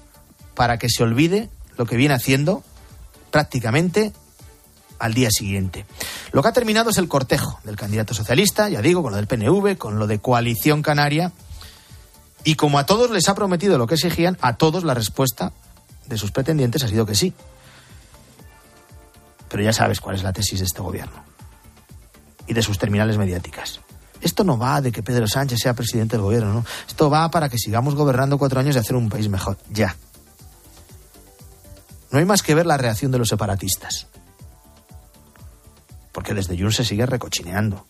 para 0.58 0.76
que 0.76 0.88
se 0.90 1.04
olvide 1.04 1.48
lo 1.76 1.86
que 1.86 1.94
viene 1.94 2.14
haciendo 2.14 2.64
prácticamente 3.30 4.12
al 4.98 5.14
día 5.14 5.30
siguiente. 5.30 5.86
Lo 6.32 6.42
que 6.42 6.48
ha 6.48 6.52
terminado 6.52 6.90
es 6.90 6.98
el 6.98 7.06
cortejo 7.06 7.60
del 7.62 7.76
candidato 7.76 8.12
socialista, 8.12 8.68
ya 8.68 8.82
digo, 8.82 9.00
con 9.04 9.12
lo 9.12 9.18
del 9.18 9.28
PNV, 9.28 9.78
con 9.78 10.00
lo 10.00 10.08
de 10.08 10.18
coalición 10.18 10.82
canaria. 10.82 11.30
Y 12.42 12.56
como 12.56 12.80
a 12.80 12.86
todos 12.86 13.12
les 13.12 13.28
ha 13.28 13.36
prometido 13.36 13.78
lo 13.78 13.86
que 13.86 13.94
exigían, 13.94 14.36
a 14.40 14.56
todos 14.56 14.82
la 14.82 14.94
respuesta 14.94 15.52
de 16.06 16.18
sus 16.18 16.32
pretendientes 16.32 16.82
ha 16.82 16.88
sido 16.88 17.06
que 17.06 17.14
sí. 17.14 17.32
Pero 19.48 19.62
ya 19.62 19.72
sabes 19.72 20.00
cuál 20.00 20.16
es 20.16 20.24
la 20.24 20.32
tesis 20.32 20.58
de 20.58 20.64
este 20.64 20.82
gobierno 20.82 21.22
y 22.48 22.52
de 22.52 22.62
sus 22.62 22.78
terminales 22.78 23.16
mediáticas. 23.16 23.78
Esto 24.20 24.42
no 24.42 24.58
va 24.58 24.80
de 24.80 24.90
que 24.90 25.04
Pedro 25.04 25.28
Sánchez 25.28 25.60
sea 25.62 25.74
presidente 25.74 26.16
del 26.16 26.24
gobierno, 26.24 26.52
¿no? 26.52 26.64
Esto 26.88 27.08
va 27.08 27.30
para 27.30 27.48
que 27.48 27.58
sigamos 27.58 27.94
gobernando 27.94 28.38
cuatro 28.38 28.58
años 28.58 28.74
y 28.74 28.80
hacer 28.80 28.96
un 28.96 29.08
país 29.08 29.28
mejor. 29.28 29.56
Ya. 29.70 29.94
No 32.10 32.18
hay 32.18 32.24
más 32.24 32.42
que 32.42 32.54
ver 32.54 32.66
la 32.66 32.76
reacción 32.76 33.12
de 33.12 33.18
los 33.18 33.28
separatistas 33.28 34.06
porque 36.18 36.34
desde 36.34 36.58
Jun 36.58 36.72
se 36.72 36.84
sigue 36.84 37.06
recochineando. 37.06 37.86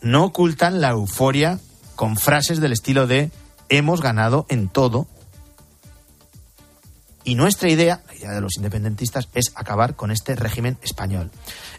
No 0.00 0.24
ocultan 0.24 0.80
la 0.80 0.90
euforia 0.90 1.60
con 1.94 2.16
frases 2.16 2.60
del 2.60 2.72
estilo 2.72 3.06
de 3.06 3.30
hemos 3.68 4.00
ganado 4.00 4.44
en 4.48 4.68
todo. 4.68 5.06
Y 7.22 7.36
nuestra 7.36 7.68
idea, 7.68 8.02
la 8.08 8.14
idea 8.16 8.32
de 8.32 8.40
los 8.40 8.56
independentistas, 8.56 9.28
es 9.34 9.52
acabar 9.54 9.94
con 9.94 10.10
este 10.10 10.34
régimen 10.34 10.78
español. 10.82 11.30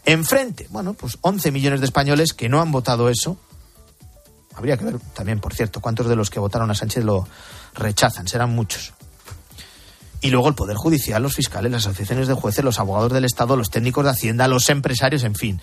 Enfrente, 0.05 0.67
bueno, 0.69 0.93
pues 0.93 1.17
11 1.19 1.51
millones 1.51 1.81
de 1.81 1.87
españoles 1.87 2.31
que 2.31 2.47
no 2.47 2.61
han 2.61 2.71
votado 2.71 3.09
eso. 3.09 3.37
Habría 4.55 4.77
que 4.77 4.85
ver 4.85 4.99
también, 5.13 5.41
por 5.41 5.53
cierto, 5.53 5.81
cuántos 5.81 6.07
de 6.07 6.15
los 6.15 6.29
que 6.29 6.39
votaron 6.39 6.71
a 6.71 6.75
Sánchez 6.75 7.03
lo 7.03 7.27
rechazan. 7.73 8.29
Serán 8.29 8.51
muchos. 8.51 8.93
Y 10.23 10.29
luego 10.29 10.47
el 10.47 10.55
Poder 10.55 10.77
Judicial, 10.77 11.21
los 11.21 11.35
fiscales, 11.35 11.69
las 11.69 11.85
asociaciones 11.85 12.29
de 12.29 12.33
jueces, 12.33 12.63
los 12.63 12.79
abogados 12.79 13.11
del 13.11 13.25
Estado, 13.25 13.57
los 13.57 13.69
técnicos 13.69 14.05
de 14.05 14.11
Hacienda, 14.11 14.47
los 14.47 14.69
empresarios, 14.69 15.25
en 15.25 15.35
fin. 15.35 15.61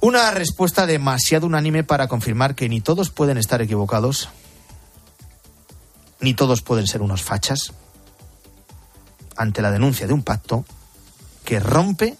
Una 0.00 0.30
respuesta 0.30 0.86
demasiado 0.86 1.48
unánime 1.48 1.82
para 1.82 2.06
confirmar 2.06 2.54
que 2.54 2.68
ni 2.68 2.80
todos 2.80 3.10
pueden 3.10 3.38
estar 3.38 3.60
equivocados, 3.60 4.28
ni 6.20 6.34
todos 6.34 6.62
pueden 6.62 6.86
ser 6.86 7.02
unos 7.02 7.24
fachas, 7.24 7.72
ante 9.36 9.60
la 9.60 9.72
denuncia 9.72 10.06
de 10.06 10.12
un 10.12 10.22
pacto 10.22 10.64
que 11.44 11.58
rompe 11.58 12.16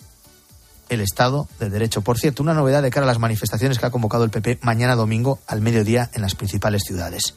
el 0.88 1.00
Estado 1.00 1.47
de 1.61 1.71
Derecho. 1.71 2.02
Por 2.02 2.19
cierto, 2.19 2.43
una 2.43 2.52
novedad 2.52 2.83
de 2.83 2.91
cara 2.91 3.05
a 3.05 3.07
las 3.07 3.21
manifestaciones 3.21 3.79
que 3.79 3.87
ha 3.87 3.91
convocado 3.91 4.25
el 4.25 4.31
PP 4.31 4.59
mañana 4.62 4.97
domingo 4.97 5.38
al 5.47 5.61
mediodía 5.61 6.11
en 6.14 6.23
las 6.23 6.35
principales 6.35 6.83
ciudades. 6.85 7.37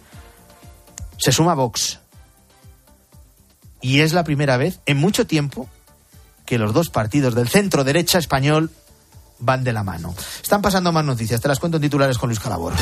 Se 1.18 1.32
suma 1.32 1.54
Vox, 1.54 2.00
y 3.86 4.01
es 4.01 4.13
la 4.13 4.24
primera 4.24 4.58
vez 4.58 4.80
en 4.88 4.98
mucho 4.98 5.27
tiempo 5.27 5.70
que 6.48 6.58
los 6.58 6.74
dos 6.74 6.89
partidos 6.89 7.36
del 7.36 7.50
centro 7.50 7.84
derecha 7.84 8.18
español 8.18 8.72
van 9.38 9.63
de 9.63 9.74
la 9.74 9.84
mano. 9.84 10.15
Están 10.42 10.63
pasando 10.63 10.92
más 10.92 11.06
noticias, 11.06 11.39
te 11.39 11.48
las 11.48 11.60
cuento 11.60 11.77
en 11.77 11.84
titulares 11.84 12.18
con 12.18 12.30
Luis 12.30 12.39
Calabor. 12.39 12.74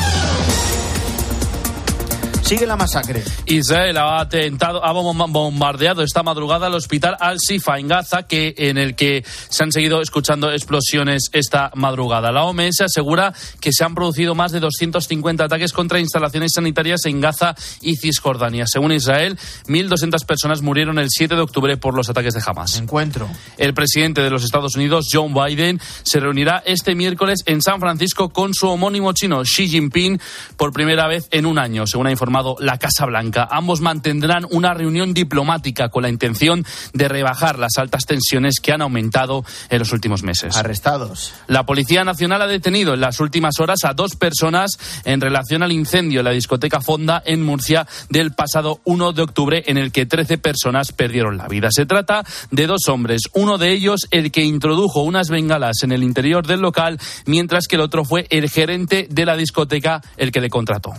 Sigue 2.44 2.66
la 2.66 2.76
masacre. 2.76 3.24
Israel 3.46 3.96
ha 3.96 4.20
atentado, 4.20 4.84
ha 4.84 4.92
bombardeado 4.92 6.02
esta 6.02 6.22
madrugada 6.22 6.66
el 6.66 6.74
hospital 6.74 7.16
Al-Sifa 7.18 7.78
en 7.78 7.88
Gaza, 7.88 8.24
que, 8.24 8.54
en 8.58 8.76
el 8.76 8.94
que 8.94 9.24
se 9.24 9.64
han 9.64 9.72
seguido 9.72 10.02
escuchando 10.02 10.52
explosiones 10.52 11.30
esta 11.32 11.70
madrugada. 11.74 12.32
La 12.32 12.44
OMS 12.44 12.82
asegura 12.82 13.32
que 13.60 13.72
se 13.72 13.82
han 13.82 13.94
producido 13.94 14.34
más 14.34 14.52
de 14.52 14.60
250 14.60 15.42
ataques 15.42 15.72
contra 15.72 16.00
instalaciones 16.00 16.52
sanitarias 16.54 17.06
en 17.06 17.22
Gaza 17.22 17.54
y 17.80 17.96
Cisjordania. 17.96 18.66
Según 18.66 18.92
Israel, 18.92 19.38
1.200 19.66 20.26
personas 20.26 20.60
murieron 20.60 20.98
el 20.98 21.08
7 21.08 21.36
de 21.36 21.40
octubre 21.40 21.78
por 21.78 21.94
los 21.94 22.10
ataques 22.10 22.34
de 22.34 22.42
Hamas. 22.44 22.76
Encuentro. 22.76 23.26
El 23.56 23.72
presidente 23.72 24.20
de 24.20 24.28
los 24.28 24.44
Estados 24.44 24.76
Unidos, 24.76 25.06
John 25.10 25.32
Biden, 25.32 25.80
se 26.02 26.20
reunirá 26.20 26.62
este 26.66 26.94
miércoles 26.94 27.40
en 27.46 27.62
San 27.62 27.80
Francisco 27.80 28.28
con 28.28 28.52
su 28.52 28.68
homónimo 28.68 29.14
chino, 29.14 29.40
Xi 29.44 29.66
Jinping, 29.66 30.20
por 30.58 30.74
primera 30.74 31.08
vez 31.08 31.26
en 31.30 31.46
un 31.46 31.58
año, 31.58 31.86
según 31.86 32.08
ha 32.08 32.10
informado 32.10 32.33
la 32.58 32.78
Casa 32.78 33.06
Blanca. 33.06 33.46
Ambos 33.50 33.80
mantendrán 33.80 34.46
una 34.50 34.74
reunión 34.74 35.14
diplomática 35.14 35.88
con 35.88 36.02
la 36.02 36.08
intención 36.08 36.64
de 36.92 37.08
rebajar 37.08 37.58
las 37.58 37.78
altas 37.78 38.06
tensiones 38.06 38.56
que 38.60 38.72
han 38.72 38.82
aumentado 38.82 39.44
en 39.70 39.78
los 39.78 39.92
últimos 39.92 40.22
meses. 40.22 40.56
Arrestados. 40.56 41.32
La 41.46 41.64
Policía 41.64 42.02
Nacional 42.04 42.42
ha 42.42 42.46
detenido 42.46 42.94
en 42.94 43.00
las 43.00 43.20
últimas 43.20 43.60
horas 43.60 43.84
a 43.84 43.94
dos 43.94 44.16
personas 44.16 44.72
en 45.04 45.20
relación 45.20 45.62
al 45.62 45.72
incendio 45.72 46.20
en 46.20 46.24
la 46.24 46.32
discoteca 46.32 46.80
Fonda 46.80 47.22
en 47.24 47.42
Murcia 47.42 47.86
del 48.08 48.32
pasado 48.32 48.80
1 48.84 49.12
de 49.12 49.22
octubre 49.22 49.62
en 49.66 49.78
el 49.78 49.92
que 49.92 50.06
13 50.06 50.38
personas 50.38 50.92
perdieron 50.92 51.36
la 51.36 51.46
vida. 51.46 51.68
Se 51.70 51.86
trata 51.86 52.24
de 52.50 52.66
dos 52.66 52.88
hombres, 52.88 53.22
uno 53.34 53.58
de 53.58 53.70
ellos 53.70 54.08
el 54.10 54.32
que 54.32 54.42
introdujo 54.42 55.02
unas 55.02 55.28
bengalas 55.28 55.82
en 55.82 55.92
el 55.92 56.02
interior 56.02 56.46
del 56.46 56.60
local, 56.60 56.98
mientras 57.26 57.68
que 57.68 57.76
el 57.76 57.82
otro 57.82 58.04
fue 58.04 58.26
el 58.30 58.50
gerente 58.50 59.06
de 59.08 59.24
la 59.24 59.36
discoteca 59.36 60.02
el 60.16 60.32
que 60.32 60.40
le 60.40 60.50
contrató 60.50 60.94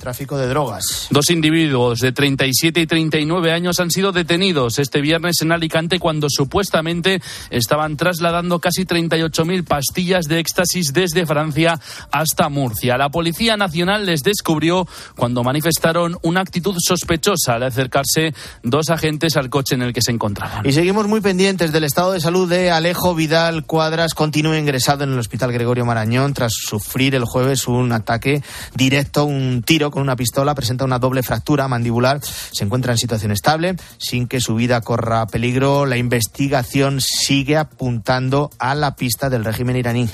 tráfico 0.00 0.36
de 0.36 0.48
drogas. 0.48 1.06
Dos 1.10 1.30
individuos 1.30 2.00
de 2.00 2.10
37 2.10 2.80
y 2.80 2.86
39 2.86 3.52
años 3.52 3.78
han 3.78 3.90
sido 3.90 4.10
detenidos 4.10 4.80
este 4.80 5.00
viernes 5.00 5.40
en 5.42 5.52
Alicante 5.52 6.00
cuando 6.00 6.26
supuestamente 6.28 7.22
estaban 7.50 7.96
trasladando 7.96 8.58
casi 8.58 8.84
38.000 8.84 9.64
pastillas 9.64 10.24
de 10.24 10.40
éxtasis 10.40 10.92
desde 10.92 11.26
Francia 11.26 11.78
hasta 12.10 12.48
Murcia. 12.48 12.98
La 12.98 13.10
Policía 13.10 13.56
Nacional 13.56 14.06
les 14.06 14.22
descubrió 14.22 14.88
cuando 15.16 15.44
manifestaron 15.44 16.16
una 16.22 16.40
actitud 16.40 16.74
sospechosa 16.78 17.54
al 17.54 17.62
acercarse 17.64 18.34
dos 18.62 18.90
agentes 18.90 19.36
al 19.36 19.50
coche 19.50 19.74
en 19.74 19.82
el 19.82 19.92
que 19.92 20.02
se 20.02 20.10
encontraban. 20.10 20.66
Y 20.66 20.72
seguimos 20.72 21.06
muy 21.06 21.20
pendientes 21.20 21.72
del 21.72 21.84
estado 21.84 22.12
de 22.12 22.20
salud 22.20 22.48
de 22.48 22.70
Alejo 22.70 23.14
Vidal 23.14 23.66
Cuadras. 23.66 24.14
Continúa 24.14 24.58
ingresado 24.58 25.04
en 25.04 25.12
el 25.12 25.18
Hospital 25.18 25.52
Gregorio 25.52 25.84
Marañón 25.84 26.32
tras 26.32 26.54
sufrir 26.54 27.14
el 27.14 27.24
jueves 27.24 27.68
un 27.68 27.92
ataque 27.92 28.42
directo, 28.74 29.26
un 29.26 29.62
tiro 29.62 29.89
con 29.90 30.02
una 30.02 30.16
pistola, 30.16 30.54
presenta 30.54 30.84
una 30.84 30.98
doble 30.98 31.22
fractura 31.22 31.68
mandibular, 31.68 32.20
se 32.22 32.64
encuentra 32.64 32.92
en 32.92 32.98
situación 32.98 33.32
estable, 33.32 33.76
sin 33.98 34.28
que 34.28 34.40
su 34.40 34.54
vida 34.54 34.80
corra 34.80 35.26
peligro. 35.26 35.86
La 35.86 35.96
investigación 35.96 37.00
sigue 37.00 37.56
apuntando 37.56 38.50
a 38.58 38.74
la 38.74 38.96
pista 38.96 39.30
del 39.30 39.44
régimen 39.44 39.76
iraní. 39.76 40.08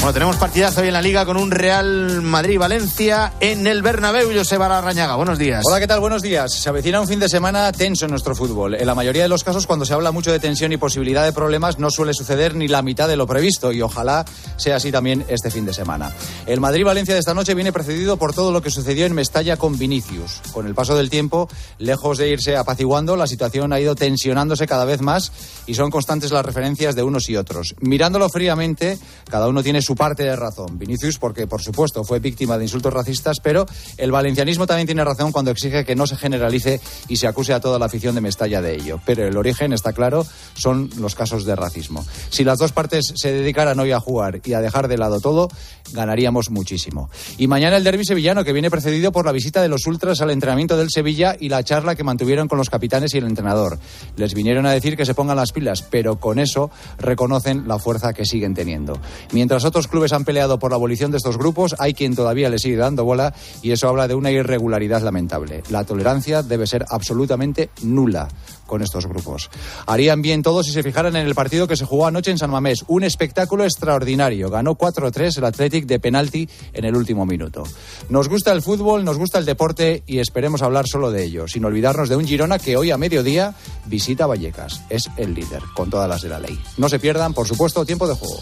Bueno, 0.00 0.14
tenemos 0.14 0.36
partidazo 0.36 0.80
hoy 0.80 0.86
en 0.86 0.94
la 0.94 1.02
Liga 1.02 1.26
con 1.26 1.36
un 1.36 1.50
Real 1.50 2.22
Madrid-Valencia 2.22 3.34
en 3.38 3.66
el 3.66 3.82
Bernabéu. 3.82 4.30
Joseba 4.34 4.66
Larrañaga, 4.66 5.14
buenos 5.16 5.38
días. 5.38 5.62
Hola, 5.66 5.78
¿qué 5.78 5.86
tal? 5.86 6.00
Buenos 6.00 6.22
días. 6.22 6.54
Se 6.54 6.70
avecina 6.70 7.02
un 7.02 7.06
fin 7.06 7.20
de 7.20 7.28
semana 7.28 7.70
tenso 7.70 8.06
en 8.06 8.10
nuestro 8.12 8.34
fútbol. 8.34 8.76
En 8.76 8.86
la 8.86 8.94
mayoría 8.94 9.24
de 9.24 9.28
los 9.28 9.44
casos, 9.44 9.66
cuando 9.66 9.84
se 9.84 9.92
habla 9.92 10.10
mucho 10.10 10.32
de 10.32 10.40
tensión 10.40 10.72
y 10.72 10.78
posibilidad 10.78 11.22
de 11.22 11.34
problemas, 11.34 11.78
no 11.78 11.90
suele 11.90 12.14
suceder 12.14 12.54
ni 12.54 12.66
la 12.66 12.80
mitad 12.80 13.08
de 13.08 13.16
lo 13.16 13.26
previsto 13.26 13.72
y 13.72 13.82
ojalá 13.82 14.24
sea 14.56 14.76
así 14.76 14.90
también 14.90 15.22
este 15.28 15.50
fin 15.50 15.66
de 15.66 15.74
semana. 15.74 16.10
El 16.46 16.60
Madrid-Valencia 16.60 17.12
de 17.12 17.20
esta 17.20 17.34
noche 17.34 17.52
viene 17.52 17.70
precedido 17.70 18.16
por 18.16 18.32
todo 18.32 18.52
lo 18.52 18.62
que 18.62 18.70
sucedió 18.70 19.04
en 19.04 19.12
Mestalla 19.12 19.58
con 19.58 19.76
Vinicius. 19.76 20.40
Con 20.54 20.66
el 20.66 20.74
paso 20.74 20.96
del 20.96 21.10
tiempo, 21.10 21.46
lejos 21.76 22.16
de 22.16 22.30
irse 22.30 22.56
apaciguando, 22.56 23.16
la 23.16 23.26
situación 23.26 23.74
ha 23.74 23.80
ido 23.80 23.94
tensionándose 23.94 24.66
cada 24.66 24.86
vez 24.86 25.02
más 25.02 25.30
y 25.66 25.74
son 25.74 25.90
constantes 25.90 26.32
las 26.32 26.46
referencias 26.46 26.94
de 26.94 27.02
unos 27.02 27.28
y 27.28 27.36
otros. 27.36 27.74
Mirándolo 27.80 28.30
fríamente, 28.30 28.98
cada 29.28 29.46
uno 29.46 29.62
tiene 29.62 29.82
su 29.82 29.89
parte 29.94 30.24
de 30.24 30.36
razón. 30.36 30.78
Vinicius, 30.78 31.18
porque 31.18 31.46
por 31.46 31.62
supuesto 31.62 32.04
fue 32.04 32.18
víctima 32.18 32.58
de 32.58 32.64
insultos 32.64 32.92
racistas, 32.92 33.38
pero 33.42 33.66
el 33.96 34.12
valencianismo 34.12 34.66
también 34.66 34.86
tiene 34.86 35.04
razón 35.04 35.32
cuando 35.32 35.50
exige 35.50 35.84
que 35.84 35.96
no 35.96 36.06
se 36.06 36.16
generalice 36.16 36.80
y 37.08 37.16
se 37.16 37.26
acuse 37.26 37.52
a 37.52 37.60
toda 37.60 37.78
la 37.78 37.86
afición 37.86 38.14
de 38.14 38.20
Mestalla 38.20 38.62
de 38.62 38.74
ello. 38.74 39.00
Pero 39.04 39.26
el 39.26 39.36
origen, 39.36 39.72
está 39.72 39.92
claro, 39.92 40.26
son 40.54 40.90
los 40.98 41.14
casos 41.14 41.44
de 41.44 41.56
racismo. 41.56 42.04
Si 42.30 42.44
las 42.44 42.58
dos 42.58 42.72
partes 42.72 43.12
se 43.14 43.32
dedicaran 43.32 43.78
hoy 43.78 43.92
a 43.92 44.00
jugar 44.00 44.40
y 44.44 44.52
a 44.52 44.60
dejar 44.60 44.88
de 44.88 44.98
lado 44.98 45.20
todo, 45.20 45.48
ganaríamos 45.92 46.50
muchísimo. 46.50 47.10
Y 47.38 47.46
mañana 47.46 47.76
el 47.76 47.84
derby 47.84 48.04
sevillano, 48.04 48.44
que 48.44 48.52
viene 48.52 48.70
precedido 48.70 49.12
por 49.12 49.26
la 49.26 49.32
visita 49.32 49.62
de 49.62 49.68
los 49.68 49.86
ultras 49.86 50.20
al 50.20 50.30
entrenamiento 50.30 50.76
del 50.76 50.90
Sevilla 50.90 51.36
y 51.38 51.48
la 51.48 51.62
charla 51.62 51.94
que 51.94 52.04
mantuvieron 52.04 52.48
con 52.48 52.58
los 52.58 52.70
capitanes 52.70 53.14
y 53.14 53.18
el 53.18 53.24
entrenador. 53.24 53.78
Les 54.16 54.34
vinieron 54.34 54.66
a 54.66 54.72
decir 54.72 54.96
que 54.96 55.06
se 55.06 55.14
pongan 55.14 55.36
las 55.36 55.52
pilas, 55.52 55.82
pero 55.82 56.18
con 56.18 56.38
eso 56.38 56.70
reconocen 56.98 57.66
la 57.66 57.78
fuerza 57.78 58.12
que 58.12 58.24
siguen 58.24 58.54
teniendo. 58.54 59.00
Mientras 59.32 59.64
otros 59.64 59.79
clubes 59.88 60.12
han 60.12 60.24
peleado 60.24 60.58
por 60.58 60.70
la 60.70 60.76
abolición 60.76 61.10
de 61.10 61.16
estos 61.16 61.38
grupos, 61.38 61.74
hay 61.78 61.94
quien 61.94 62.14
todavía 62.14 62.48
le 62.48 62.58
sigue 62.58 62.76
dando 62.76 63.04
bola 63.04 63.34
y 63.62 63.72
eso 63.72 63.88
habla 63.88 64.08
de 64.08 64.14
una 64.14 64.30
irregularidad 64.30 65.02
lamentable. 65.02 65.62
La 65.70 65.84
tolerancia 65.84 66.42
debe 66.42 66.66
ser 66.66 66.84
absolutamente 66.88 67.70
nula 67.82 68.28
con 68.70 68.82
estos 68.82 69.06
grupos. 69.06 69.50
Harían 69.86 70.22
bien 70.22 70.42
todos 70.42 70.64
si 70.64 70.72
se 70.72 70.84
fijaran 70.84 71.16
en 71.16 71.26
el 71.26 71.34
partido 71.34 71.66
que 71.66 71.76
se 71.76 71.84
jugó 71.84 72.06
anoche 72.06 72.30
en 72.30 72.38
San 72.38 72.50
Mamés. 72.50 72.84
Un 72.86 73.02
espectáculo 73.02 73.64
extraordinario. 73.64 74.48
Ganó 74.48 74.78
4-3 74.78 75.38
el 75.38 75.44
Athletic 75.44 75.86
de 75.86 75.98
penalti 75.98 76.48
en 76.72 76.84
el 76.84 76.94
último 76.94 77.26
minuto. 77.26 77.64
Nos 78.08 78.28
gusta 78.28 78.52
el 78.52 78.62
fútbol, 78.62 79.04
nos 79.04 79.18
gusta 79.18 79.40
el 79.40 79.44
deporte 79.44 80.04
y 80.06 80.20
esperemos 80.20 80.62
hablar 80.62 80.86
solo 80.86 81.10
de 81.10 81.24
ello, 81.24 81.48
sin 81.48 81.64
olvidarnos 81.64 82.08
de 82.08 82.16
un 82.16 82.26
Girona 82.26 82.60
que 82.60 82.76
hoy 82.76 82.92
a 82.92 82.96
mediodía 82.96 83.54
visita 83.86 84.26
Vallecas. 84.26 84.82
Es 84.88 85.10
el 85.16 85.34
líder, 85.34 85.62
con 85.74 85.90
todas 85.90 86.08
las 86.08 86.22
de 86.22 86.28
la 86.28 86.38
ley. 86.38 86.56
No 86.76 86.88
se 86.88 87.00
pierdan, 87.00 87.34
por 87.34 87.48
supuesto, 87.48 87.84
tiempo 87.84 88.06
de 88.06 88.14
juego. 88.14 88.38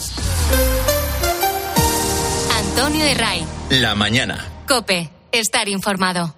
Antonio 2.79 3.05
de 3.05 3.15
Ray. 3.15 3.45
La 3.71 3.97
mañana. 3.97 4.47
Cope. 4.69 5.11
Estar 5.33 5.69
informado. 5.69 6.38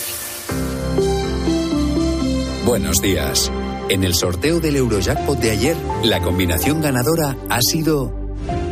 Buenos 2.71 3.01
días. 3.01 3.51
En 3.89 4.05
el 4.05 4.13
sorteo 4.13 4.61
del 4.61 4.77
Eurojackpot 4.77 5.37
de 5.37 5.51
ayer, 5.51 5.75
la 6.05 6.21
combinación 6.21 6.81
ganadora 6.81 7.35
ha 7.49 7.59
sido 7.61 8.13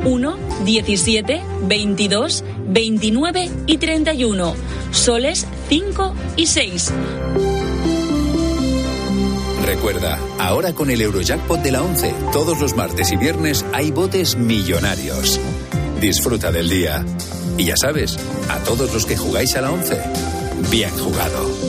1, 0.05 0.37
17, 0.63 1.41
22, 1.63 2.45
29 2.69 3.51
y 3.67 3.77
31. 3.77 4.55
Soles 4.91 5.45
5 5.67 6.15
y 6.37 6.45
6. 6.45 6.93
Recuerda, 9.65 10.17
ahora 10.39 10.71
con 10.71 10.89
el 10.91 11.01
Eurojackpot 11.01 11.61
de 11.61 11.71
la 11.73 11.83
11, 11.83 12.13
todos 12.31 12.57
los 12.61 12.77
martes 12.77 13.11
y 13.11 13.17
viernes 13.17 13.65
hay 13.73 13.91
botes 13.91 14.37
millonarios. 14.37 15.41
Disfruta 15.99 16.53
del 16.53 16.69
día. 16.69 17.03
Y 17.57 17.65
ya 17.65 17.75
sabes, 17.75 18.17
a 18.47 18.59
todos 18.59 18.93
los 18.93 19.05
que 19.05 19.17
jugáis 19.17 19.57
a 19.57 19.61
la 19.61 19.73
11, 19.73 20.01
bien 20.71 20.91
jugado. 20.91 21.68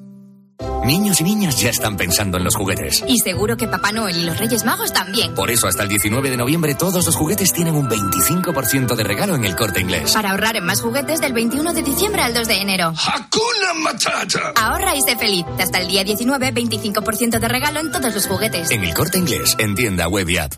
Niños 0.85 1.21
y 1.21 1.23
niñas 1.23 1.59
ya 1.59 1.69
están 1.69 1.95
pensando 1.95 2.37
en 2.37 2.43
los 2.43 2.55
juguetes. 2.55 3.03
Y 3.07 3.19
seguro 3.19 3.55
que 3.55 3.67
Papá 3.67 3.91
Noel 3.91 4.17
y 4.17 4.25
los 4.25 4.37
Reyes 4.37 4.65
Magos 4.65 4.91
también. 4.91 5.35
Por 5.35 5.51
eso 5.51 5.67
hasta 5.67 5.83
el 5.83 5.89
19 5.89 6.31
de 6.31 6.37
noviembre 6.37 6.73
todos 6.73 7.05
los 7.05 7.15
juguetes 7.15 7.53
tienen 7.53 7.75
un 7.75 7.87
25% 7.87 8.95
de 8.95 9.03
regalo 9.03 9.35
en 9.35 9.45
el 9.45 9.55
corte 9.55 9.79
inglés. 9.79 10.11
Para 10.11 10.31
ahorrar 10.31 10.55
en 10.55 10.65
más 10.65 10.81
juguetes 10.81 11.21
del 11.21 11.33
21 11.33 11.73
de 11.73 11.83
diciembre 11.83 12.23
al 12.23 12.33
2 12.33 12.47
de 12.47 12.61
enero. 12.61 12.93
¡Hakuna 12.97 13.73
Matata! 13.75 14.53
Ahorra 14.55 14.95
y 14.95 15.01
sé 15.01 15.15
feliz. 15.15 15.45
Hasta 15.59 15.79
el 15.79 15.87
día 15.87 16.03
19, 16.03 16.51
25% 16.53 17.39
de 17.39 17.47
regalo 17.47 17.79
en 17.79 17.91
todos 17.91 18.13
los 18.15 18.25
juguetes. 18.25 18.71
En 18.71 18.83
el 18.83 18.93
corte 18.93 19.19
inglés, 19.19 19.55
en 19.59 19.75
tienda 19.75 20.07
web 20.07 20.27
y 20.29 20.37
app. 20.37 20.53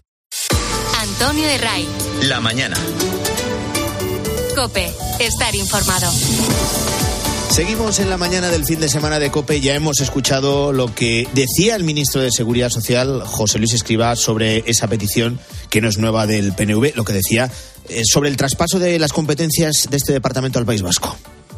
Antonio 0.99 1.45
de 1.47 1.57
Ray. 1.57 1.88
La 2.23 2.39
mañana. 2.39 2.77
Cope. 4.55 4.89
Estar 5.19 5.53
informado. 5.53 6.09
Seguimos 7.53 7.99
en 7.99 8.09
la 8.09 8.17
mañana 8.17 8.49
del 8.49 8.65
fin 8.65 8.79
de 8.79 8.89
semana 8.89 9.19
de 9.19 9.29
COPE. 9.29 9.61
Ya 9.61 9.75
hemos 9.75 10.01
escuchado 10.01 10.73
lo 10.73 10.87
que 10.95 11.27
decía 11.35 11.75
el 11.75 11.83
ministro 11.83 12.19
de 12.19 12.31
Seguridad 12.31 12.71
Social, 12.71 13.21
José 13.23 13.59
Luis 13.59 13.73
Escribá, 13.73 14.15
sobre 14.15 14.63
esa 14.65 14.87
petición, 14.87 15.39
que 15.69 15.79
no 15.79 15.87
es 15.87 15.99
nueva 15.99 16.25
del 16.25 16.53
PNV, 16.53 16.95
lo 16.95 17.03
que 17.03 17.13
decía 17.13 17.51
eh, 17.89 18.01
sobre 18.05 18.29
el 18.29 18.37
traspaso 18.37 18.79
de 18.79 18.97
las 18.97 19.13
competencias 19.13 19.87
de 19.87 19.97
este 19.97 20.13
departamento 20.13 20.57
al 20.57 20.65
País 20.65 20.81
Vasco. 20.81 21.15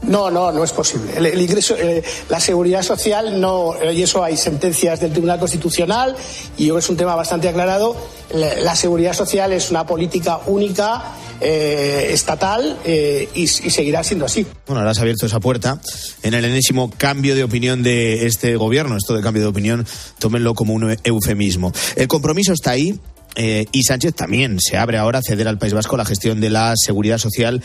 No, 0.08 0.30
no, 0.30 0.52
no 0.52 0.63
es 0.63 0.72
posible. 0.72 1.13
El, 1.18 1.41
ingreso, 1.41 1.76
eh, 1.78 2.04
la 2.30 2.39
seguridad 2.39 2.84
social 2.84 3.39
no, 3.39 3.74
y 3.91 4.04
eso 4.04 4.24
hay 4.24 4.38
sentencias 4.38 5.00
del 5.00 5.12
Tribunal 5.12 5.39
Constitucional 5.39 6.15
y 6.58 6.76
es 6.76 6.89
un 6.89 6.98
tema 6.98 7.15
bastante 7.15 7.50
aclarado. 7.50 7.96
La, 8.34 8.76
seguridad 8.76 9.13
social 9.13 9.54
es 9.54 9.72
una 9.72 9.86
política 9.86 10.39
única 10.48 11.15
eh, 11.39 12.10
estatal 12.12 12.78
eh, 12.86 13.30
y, 13.34 13.48
seguirá 13.48 14.04
siendo 14.04 14.26
así. 14.26 14.46
Bueno, 14.68 14.80
ahora 14.80 14.91
has 14.91 15.00
abierto 15.00 15.26
esa 15.26 15.39
puerta 15.39 15.80
en 16.24 16.34
el 16.34 16.46
enésimo 16.46 16.91
cambio 16.98 17.36
de 17.36 17.44
opinión 17.44 17.84
de 17.84 18.26
este 18.26 18.56
gobierno. 18.56 18.98
Esto 18.98 19.15
de 19.15 19.22
cambio 19.22 19.44
de 19.44 19.50
opinión, 19.50 19.86
tómenlo 20.20 20.54
como 20.54 20.74
un 20.74 20.98
eufemismo. 21.04 21.72
El 21.96 22.08
compromiso 22.08 22.54
está 22.54 22.72
ahí. 22.72 23.00
Eh, 23.38 23.65
y 23.74 23.84
Sánchez 23.84 24.15
también 24.15 24.60
se 24.62 24.78
abre 24.78 24.98
ahora 24.98 25.20
a 25.20 25.22
ceder 25.22 25.50
al 25.50 25.58
País 25.58 25.74
Vasco 25.74 25.98
la 25.98 26.06
gestión 26.06 26.39
de 26.39 26.50
la 26.50 26.74
seguridad 26.78 27.18
social 27.18 27.62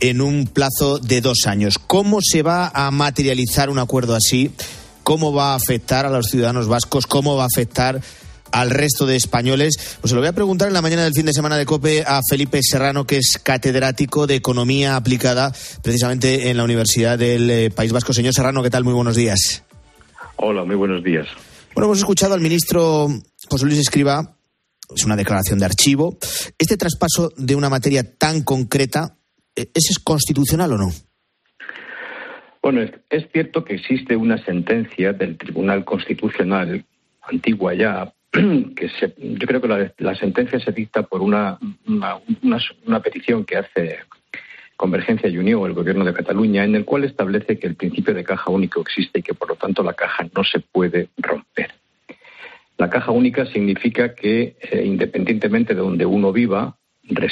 en 0.00 0.20
un 0.20 0.46
plazo 0.46 0.98
de 0.98 1.20
dos 1.20 1.46
años. 1.46 1.78
¿Cómo 1.78 2.18
se 2.22 2.42
va 2.42 2.70
a 2.74 2.90
materializar 2.90 3.70
un 3.70 3.78
acuerdo 3.78 4.14
así? 4.14 4.52
¿Cómo 5.02 5.32
va 5.32 5.52
a 5.52 5.56
afectar 5.56 6.06
a 6.06 6.10
los 6.10 6.26
ciudadanos 6.26 6.68
vascos? 6.68 7.06
¿Cómo 7.06 7.36
va 7.36 7.44
a 7.44 7.48
afectar 7.52 8.00
al 8.52 8.70
resto 8.70 9.06
de 9.06 9.16
españoles? 9.16 9.98
Pues 10.00 10.10
se 10.10 10.14
lo 10.14 10.20
voy 10.20 10.28
a 10.28 10.32
preguntar 10.32 10.68
en 10.68 10.74
la 10.74 10.82
mañana 10.82 11.04
del 11.04 11.12
fin 11.12 11.26
de 11.26 11.32
semana 11.32 11.56
de 11.56 11.66
COPE 11.66 12.04
a 12.06 12.20
Felipe 12.28 12.60
Serrano, 12.62 13.06
que 13.06 13.18
es 13.18 13.38
catedrático 13.42 14.26
de 14.26 14.36
Economía 14.36 14.96
Aplicada 14.96 15.52
precisamente 15.82 16.50
en 16.50 16.56
la 16.56 16.64
Universidad 16.64 17.18
del 17.18 17.50
eh, 17.50 17.70
País 17.70 17.92
Vasco. 17.92 18.12
Señor 18.12 18.34
Serrano, 18.34 18.62
¿qué 18.62 18.70
tal? 18.70 18.84
Muy 18.84 18.94
buenos 18.94 19.16
días. 19.16 19.62
Hola, 20.36 20.64
muy 20.64 20.76
buenos 20.76 21.02
días. 21.04 21.26
Bueno, 21.74 21.86
hemos 21.86 21.98
escuchado 21.98 22.34
al 22.34 22.40
ministro 22.40 23.08
José 23.48 23.66
Luis 23.66 23.78
Escriba, 23.78 24.36
es 24.94 25.04
una 25.04 25.16
declaración 25.16 25.58
de 25.58 25.64
archivo. 25.64 26.16
¿Este 26.56 26.76
traspaso 26.76 27.32
de 27.36 27.56
una 27.56 27.68
materia 27.68 28.16
tan 28.16 28.42
concreta, 28.42 29.16
eh, 29.56 29.66
¿es 29.74 29.98
constitucional 29.98 30.72
o 30.72 30.78
no? 30.78 30.88
Bueno, 32.64 32.80
es, 33.10 33.28
cierto 33.30 33.62
que 33.62 33.74
existe 33.74 34.16
una 34.16 34.42
sentencia 34.42 35.12
del 35.12 35.36
Tribunal 35.36 35.84
Constitucional, 35.84 36.82
antigua 37.20 37.74
ya, 37.74 38.14
que 38.32 38.90
yo 39.18 39.46
creo 39.46 39.60
que 39.60 39.92
la, 39.98 40.14
sentencia 40.14 40.58
se 40.58 40.72
dicta 40.72 41.02
por 41.02 41.20
una, 41.20 41.58
una, 41.86 43.00
petición 43.00 43.44
que 43.44 43.58
hace 43.58 43.98
Convergencia 44.76 45.28
y 45.28 45.36
Unión, 45.36 45.66
el 45.66 45.74
Gobierno 45.74 46.06
de 46.06 46.14
Cataluña, 46.14 46.64
en 46.64 46.74
el 46.74 46.86
cual 46.86 47.04
establece 47.04 47.58
que 47.58 47.66
el 47.66 47.74
principio 47.74 48.14
de 48.14 48.24
caja 48.24 48.50
único 48.50 48.80
existe 48.80 49.18
y 49.18 49.22
que 49.22 49.34
por 49.34 49.50
lo 49.50 49.56
tanto 49.56 49.82
la 49.82 49.92
caja 49.92 50.26
no 50.34 50.42
se 50.42 50.60
puede 50.60 51.10
romper. 51.18 51.70
La 52.78 52.88
caja 52.88 53.10
única 53.12 53.44
significa 53.44 54.14
que 54.14 54.56
eh, 54.58 54.82
independientemente 54.86 55.74
de 55.74 55.80
donde 55.80 56.06
uno 56.06 56.32
viva, 56.32 56.78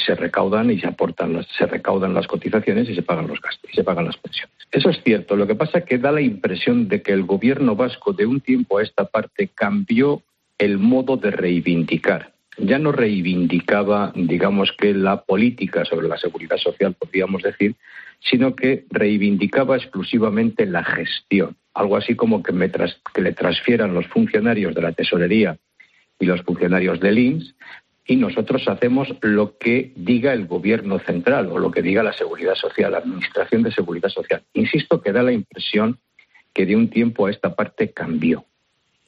se 0.05 0.15
recaudan 0.15 0.71
y 0.71 0.79
se 0.79 0.87
aportan 0.87 1.33
las, 1.33 1.47
se 1.47 1.67
recaudan 1.67 2.15
las 2.15 2.27
cotizaciones 2.27 2.89
y 2.89 2.95
se 2.95 3.03
pagan 3.03 3.27
los 3.27 3.41
gastos 3.41 3.71
y 3.71 3.75
se 3.75 3.85
pagan 3.85 4.05
las 4.05 4.17
pensiones. 4.17 4.55
Eso 4.71 4.91
es 4.91 5.03
cierto. 5.03 5.37
Lo 5.37 5.47
que 5.47 5.55
pasa 5.55 5.79
es 5.79 5.85
que 5.85 5.99
da 5.99 6.13
la 6.13 6.21
impresión 6.21 6.89
de 6.89 7.03
que 7.03 7.13
el 7.13 7.25
gobierno 7.25 7.75
vasco 7.77 8.13
de 8.13 8.27
un 8.27 8.41
tiempo 8.41 8.79
a 8.79 8.83
esta 8.83 9.07
parte 9.07 9.49
cambió 9.55 10.23
el 10.59 10.79
modo 10.79 11.17
de 11.17 11.31
reivindicar. 11.31 12.33
Ya 12.59 12.79
no 12.79 12.93
reivindicaba, 12.93 14.13
digamos 14.15 14.73
que 14.79 14.93
la 14.93 15.23
política 15.23 15.85
sobre 15.85 16.07
la 16.09 16.19
seguridad 16.19 16.59
social, 16.59 16.95
podríamos 16.95 17.43
decir, 17.43 17.75
sino 18.21 18.55
que 18.55 18.85
reivindicaba 18.91 19.77
exclusivamente 19.77 20.67
la 20.67 20.85
gestión. 20.85 21.57
Algo 21.75 21.97
así 21.97 22.15
como 22.15 22.43
que, 22.43 22.53
me 22.53 22.71
que 22.71 23.23
le 23.23 23.33
transfieran 23.33 23.95
los 23.95 24.07
funcionarios 24.07 24.75
de 24.75 24.83
la 24.83 24.93
tesorería 24.93 25.57
y 26.21 26.27
los 26.27 26.43
funcionarios 26.43 27.01
del 27.01 27.19
INS 27.19 27.55
y 28.07 28.17
nosotros 28.17 28.63
hacemos 28.67 29.09
lo 29.21 29.57
que 29.59 29.93
diga 29.95 30.33
el 30.33 30.47
gobierno 30.47 30.99
central 30.99 31.49
o 31.51 31.59
lo 31.59 31.71
que 31.71 31.83
diga 31.83 32.03
la 32.03 32.13
seguridad 32.13 32.55
social, 32.55 32.93
la 32.93 32.99
administración 32.99 33.63
de 33.63 33.73
seguridad 33.73 34.09
social. 34.09 34.43
Insisto 34.55 35.01
que 35.01 35.13
da 35.13 35.23
la 35.23 35.33
impresión 35.33 35.99
que 36.53 36.67
de 36.67 36.77
un 36.77 36.91
tiempo 36.91 37.27
a 37.27 37.31
esta 37.31 37.55
parte 37.55 37.93
cambió. 37.93 38.45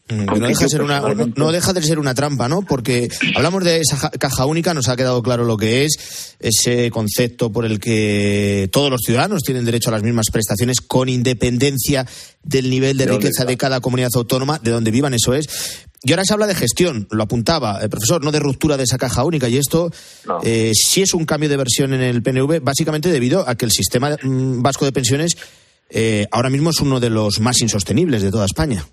Mm, 0.09 0.27
no 0.27 0.49
deja, 0.49 0.65
de 0.65 0.69
ser 0.69 0.83
una, 0.83 1.01
no 1.35 1.51
deja 1.51 1.73
de 1.73 1.83
ser 1.83 1.99
una 1.99 2.15
trampa, 2.15 2.47
¿no? 2.47 2.61
Porque 2.61 3.09
hablamos 3.35 3.65
de 3.65 3.81
esa 3.81 4.11
caja 4.11 4.45
única, 4.45 4.75
nos 4.75 4.91
ha 4.91 4.97
quedado 4.97 5.23
claro 5.23 5.45
lo 5.45 5.57
que 5.57 5.87
es, 5.87 6.37
ese 6.41 6.91
concepto 6.91 7.51
por 7.51 7.65
el 7.65 7.81
que 7.81 8.69
todos 8.71 8.91
los 8.91 9.01
ciudadanos 9.01 9.43
tienen 9.43 9.65
derecho 9.65 9.89
a 9.89 9.93
las 9.93 10.03
mismas 10.03 10.27
prestaciones 10.31 10.83
con 10.83 11.09
independencia 11.09 12.07
del 12.43 12.69
nivel 12.69 12.99
de, 12.99 13.07
riqueza 13.07 13.47
de 13.47 13.57
cada 13.57 13.81
comunidad 13.81 14.11
autónoma, 14.15 14.59
de 14.59 14.73
donde 14.73 14.91
vivan, 14.91 15.15
eso 15.15 15.33
es. 15.33 15.87
Y 16.05 16.12
ahora 16.12 16.25
se 16.25 16.35
habla 16.35 16.47
de 16.47 16.55
gestión, 16.55 17.09
lo 17.11 17.23
apuntaba 17.23 17.81
el 17.81 17.88
profesor, 17.88 18.23
no 18.23 18.31
de 18.31 18.38
ruptura 18.38 18.77
de 18.77 18.85
esa 18.85 18.99
caja 18.99 19.25
única. 19.25 19.49
Y 19.49 19.57
esto 19.57 19.90
eh, 20.45 20.73
sí 20.75 21.01
es 21.01 21.14
un 21.14 21.25
cambio 21.25 21.49
de 21.49 21.57
versión 21.57 21.95
en 21.95 22.03
el 22.03 22.23
PNV, 22.23 22.61
básicamente 22.61 23.11
debido 23.11 23.49
a 23.49 23.55
que 23.55 23.64
el 23.64 23.71
sistema 23.71 24.11
mm, 24.23 24.61
vasco 24.61 24.85
de 24.85 24.93
pensiones 24.93 25.37
eh, 25.90 26.27
ahora 26.31 26.51
mismo 26.51 26.71
es 26.71 26.81
uno 26.81 27.01
de 27.01 27.09
los 27.09 27.40
más 27.40 27.61
insostenibles 27.62 28.23
de 28.23 28.31
toda 28.31 28.45
España. 28.45 28.85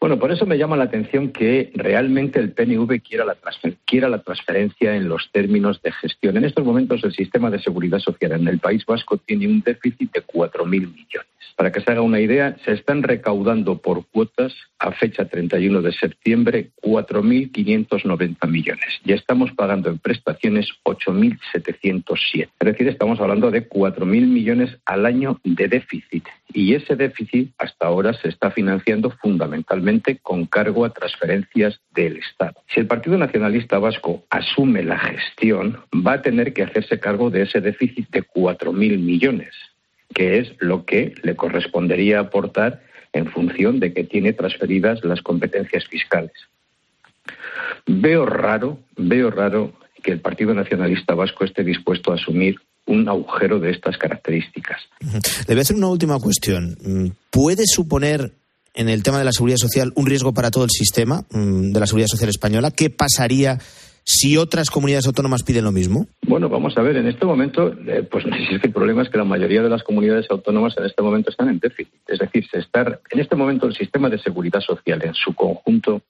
Bueno, 0.00 0.18
por 0.18 0.30
eso 0.32 0.44
me 0.44 0.58
llama 0.58 0.76
la 0.76 0.84
atención 0.84 1.32
que 1.32 1.70
realmente 1.74 2.40
el 2.40 2.52
PNV 2.52 3.00
quiera 3.00 3.24
la, 3.24 3.36
quiera 3.84 4.08
la 4.08 4.22
transferencia 4.22 4.94
en 4.94 5.08
los 5.08 5.30
términos 5.32 5.80
de 5.82 5.92
gestión. 5.92 6.36
En 6.36 6.44
estos 6.44 6.64
momentos 6.64 7.02
el 7.04 7.14
sistema 7.14 7.50
de 7.50 7.60
seguridad 7.60 7.98
social 7.98 8.32
en 8.32 8.48
el 8.48 8.58
País 8.58 8.84
Vasco 8.86 9.18
tiene 9.18 9.46
un 9.46 9.60
déficit 9.60 10.12
de 10.12 10.24
4.000 10.24 10.66
millones. 10.66 11.35
Para 11.56 11.72
que 11.72 11.80
se 11.80 11.90
haga 11.90 12.02
una 12.02 12.20
idea, 12.20 12.54
se 12.66 12.72
están 12.72 13.02
recaudando 13.02 13.78
por 13.78 14.06
cuotas 14.06 14.54
a 14.78 14.92
fecha 14.92 15.24
31 15.24 15.80
de 15.80 15.92
septiembre 15.92 16.70
4.590 16.82 18.46
millones. 18.46 19.00
Ya 19.04 19.14
estamos 19.14 19.52
pagando 19.52 19.88
en 19.88 19.98
prestaciones 19.98 20.68
8.707. 20.84 22.48
Es 22.60 22.66
decir, 22.66 22.88
estamos 22.88 23.20
hablando 23.20 23.50
de 23.50 23.66
4.000 23.68 24.04
millones 24.04 24.76
al 24.84 25.06
año 25.06 25.40
de 25.44 25.68
déficit. 25.68 26.24
Y 26.52 26.74
ese 26.74 26.94
déficit 26.94 27.52
hasta 27.56 27.86
ahora 27.86 28.12
se 28.12 28.28
está 28.28 28.50
financiando 28.50 29.10
fundamentalmente 29.10 30.18
con 30.18 30.44
cargo 30.44 30.84
a 30.84 30.90
transferencias 30.90 31.80
del 31.94 32.18
Estado. 32.18 32.60
Si 32.68 32.80
el 32.80 32.86
Partido 32.86 33.16
Nacionalista 33.16 33.78
Vasco 33.78 34.24
asume 34.28 34.82
la 34.82 34.98
gestión, 34.98 35.78
va 36.06 36.14
a 36.14 36.22
tener 36.22 36.52
que 36.52 36.64
hacerse 36.64 37.00
cargo 37.00 37.30
de 37.30 37.42
ese 37.42 37.62
déficit 37.62 38.10
de 38.10 38.22
4.000 38.22 38.98
millones 38.98 39.54
que 40.16 40.38
es 40.38 40.48
lo 40.60 40.86
que 40.86 41.12
le 41.22 41.36
correspondería 41.36 42.20
aportar 42.20 42.80
en 43.12 43.30
función 43.30 43.80
de 43.80 43.92
que 43.92 44.02
tiene 44.02 44.32
transferidas 44.32 45.04
las 45.04 45.20
competencias 45.20 45.86
fiscales. 45.86 46.32
Veo 47.86 48.24
raro, 48.24 48.78
veo 48.96 49.30
raro 49.30 49.74
que 50.02 50.12
el 50.12 50.20
Partido 50.20 50.54
Nacionalista 50.54 51.14
Vasco 51.14 51.44
esté 51.44 51.62
dispuesto 51.64 52.12
a 52.12 52.14
asumir 52.14 52.56
un 52.86 53.06
agujero 53.10 53.60
de 53.60 53.70
estas 53.70 53.98
características. 53.98 54.80
Le 55.00 55.54
voy 55.54 55.58
a 55.58 55.60
hacer 55.60 55.76
una 55.76 55.88
última 55.88 56.18
cuestión. 56.18 56.78
¿Puede 57.28 57.64
suponer 57.66 58.32
en 58.72 58.88
el 58.88 59.02
tema 59.02 59.18
de 59.18 59.24
la 59.24 59.32
seguridad 59.32 59.58
social 59.58 59.92
un 59.96 60.06
riesgo 60.06 60.32
para 60.32 60.50
todo 60.50 60.64
el 60.64 60.70
sistema 60.70 61.26
mm, 61.30 61.72
de 61.72 61.80
la 61.80 61.86
seguridad 61.86 62.08
social 62.08 62.30
española? 62.30 62.70
¿Qué 62.70 62.88
pasaría 62.88 63.58
si 64.06 64.36
otras 64.36 64.70
comunidades 64.70 65.06
autónomas 65.06 65.42
piden 65.42 65.64
lo 65.64 65.72
mismo? 65.72 66.06
Bueno, 66.26 66.48
vamos 66.48 66.78
a 66.78 66.82
ver, 66.82 66.96
en 66.96 67.08
este 67.08 67.26
momento, 67.26 67.74
eh, 67.86 68.06
pues 68.08 68.24
el 68.62 68.72
problema 68.72 69.02
es 69.02 69.10
que 69.10 69.18
la 69.18 69.24
mayoría 69.24 69.62
de 69.62 69.68
las 69.68 69.82
comunidades 69.82 70.26
autónomas 70.30 70.76
en 70.78 70.84
este 70.84 71.02
momento 71.02 71.30
están 71.30 71.48
en 71.48 71.58
déficit. 71.58 71.92
Es 72.06 72.20
decir, 72.20 72.46
se 72.48 72.60
está, 72.60 73.00
en 73.10 73.20
este 73.20 73.34
momento 73.34 73.66
el 73.66 73.74
sistema 73.74 74.08
de 74.08 74.18
seguridad 74.18 74.60
social 74.60 75.02
en 75.04 75.14
su 75.14 75.34
conjunto 75.34 76.02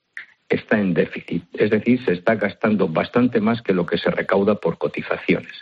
está 0.46 0.78
en 0.78 0.92
déficit. 0.92 1.44
Es 1.54 1.70
decir, 1.70 2.04
se 2.04 2.12
está 2.12 2.34
gastando 2.34 2.86
bastante 2.86 3.40
más 3.40 3.62
que 3.62 3.72
lo 3.72 3.86
que 3.86 3.96
se 3.96 4.10
recauda 4.10 4.56
por 4.56 4.76
cotizaciones. 4.76 5.52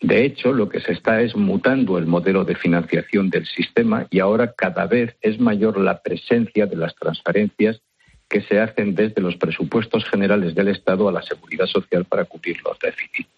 De 0.00 0.24
hecho, 0.24 0.52
lo 0.52 0.68
que 0.68 0.80
se 0.80 0.92
está 0.92 1.20
es 1.20 1.36
mutando 1.36 1.98
el 1.98 2.06
modelo 2.06 2.44
de 2.44 2.54
financiación 2.54 3.28
del 3.28 3.46
sistema 3.46 4.06
y 4.08 4.20
ahora 4.20 4.52
cada 4.52 4.86
vez 4.86 5.16
es 5.20 5.38
mayor 5.40 5.78
la 5.78 6.00
presencia 6.00 6.66
de 6.66 6.76
las 6.76 6.94
transferencias 6.94 7.82
que 8.30 8.40
se 8.42 8.60
hacen 8.60 8.94
desde 8.94 9.20
los 9.20 9.36
presupuestos 9.36 10.04
generales 10.04 10.54
del 10.54 10.68
Estado 10.68 11.08
a 11.08 11.12
la 11.12 11.22
seguridad 11.22 11.66
social 11.66 12.04
para 12.04 12.24
cubrir 12.24 12.56
los 12.64 12.78
déficits. 12.78 13.28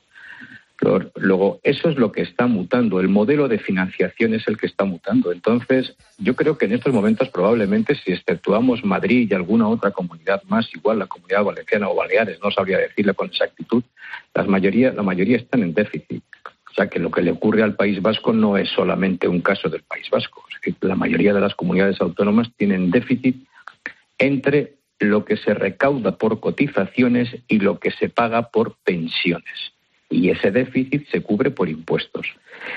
Luego, 1.15 1.61
eso 1.63 1.89
es 1.91 1.97
lo 1.97 2.11
que 2.11 2.23
está 2.23 2.47
mutando. 2.49 3.01
El 3.01 3.09
modelo 3.09 3.47
de 3.47 3.59
financiación 3.59 4.35
es 4.35 4.47
el 4.49 4.57
que 4.57 4.67
está 4.67 4.85
mutando. 4.85 5.31
Entonces, 5.31 5.95
yo 6.19 6.35
creo 6.35 6.59
que 6.59 6.67
en 6.67 6.73
estos 6.73 6.93
momentos 6.93 7.29
probablemente, 7.29 7.95
si 7.95 8.13
exceptuamos 8.13 8.85
Madrid 8.85 9.29
y 9.31 9.35
alguna 9.35 9.69
otra 9.69 9.93
comunidad 9.93 10.43
más, 10.49 10.69
igual 10.75 10.99
la 10.99 11.07
comunidad 11.07 11.45
valenciana 11.45 11.89
o 11.89 11.95
Baleares, 11.95 12.41
no 12.43 12.51
sabría 12.51 12.79
decirle 12.79 13.15
con 13.15 13.29
exactitud, 13.29 13.85
la 14.35 14.43
mayoría, 14.43 14.93
la 14.93 15.03
mayoría 15.03 15.37
están 15.37 15.63
en 15.63 15.73
déficit. 15.73 16.23
O 16.69 16.75
sea 16.75 16.89
que 16.89 16.99
lo 16.99 17.11
que 17.11 17.23
le 17.23 17.31
ocurre 17.31 17.63
al 17.63 17.77
País 17.77 18.03
Vasco 18.03 18.33
no 18.33 18.57
es 18.57 18.69
solamente 18.71 19.29
un 19.29 19.41
caso 19.41 19.69
del 19.69 19.83
País 19.83 20.09
Vasco. 20.11 20.43
la 20.81 20.97
mayoría 20.97 21.33
de 21.33 21.41
las 21.41 21.55
comunidades 21.55 22.01
autónomas 22.01 22.51
tienen 22.57 22.91
déficit 22.91 23.47
entre 24.19 24.82
lo 25.03 25.25
que 25.25 25.37
se 25.37 25.55
recauda 25.55 26.17
por 26.17 26.41
cotizaciones 26.41 27.35
y 27.49 27.59
lo 27.59 27.79
que 27.79 27.91
se 27.91 28.09
paga 28.09 28.51
por 28.51 28.77
pensiones. 28.85 29.73
Y 30.09 30.31
ese 30.31 30.51
déficit 30.51 31.09
se 31.09 31.23
cubre 31.23 31.51
por 31.51 31.69
impuestos. 31.69 32.27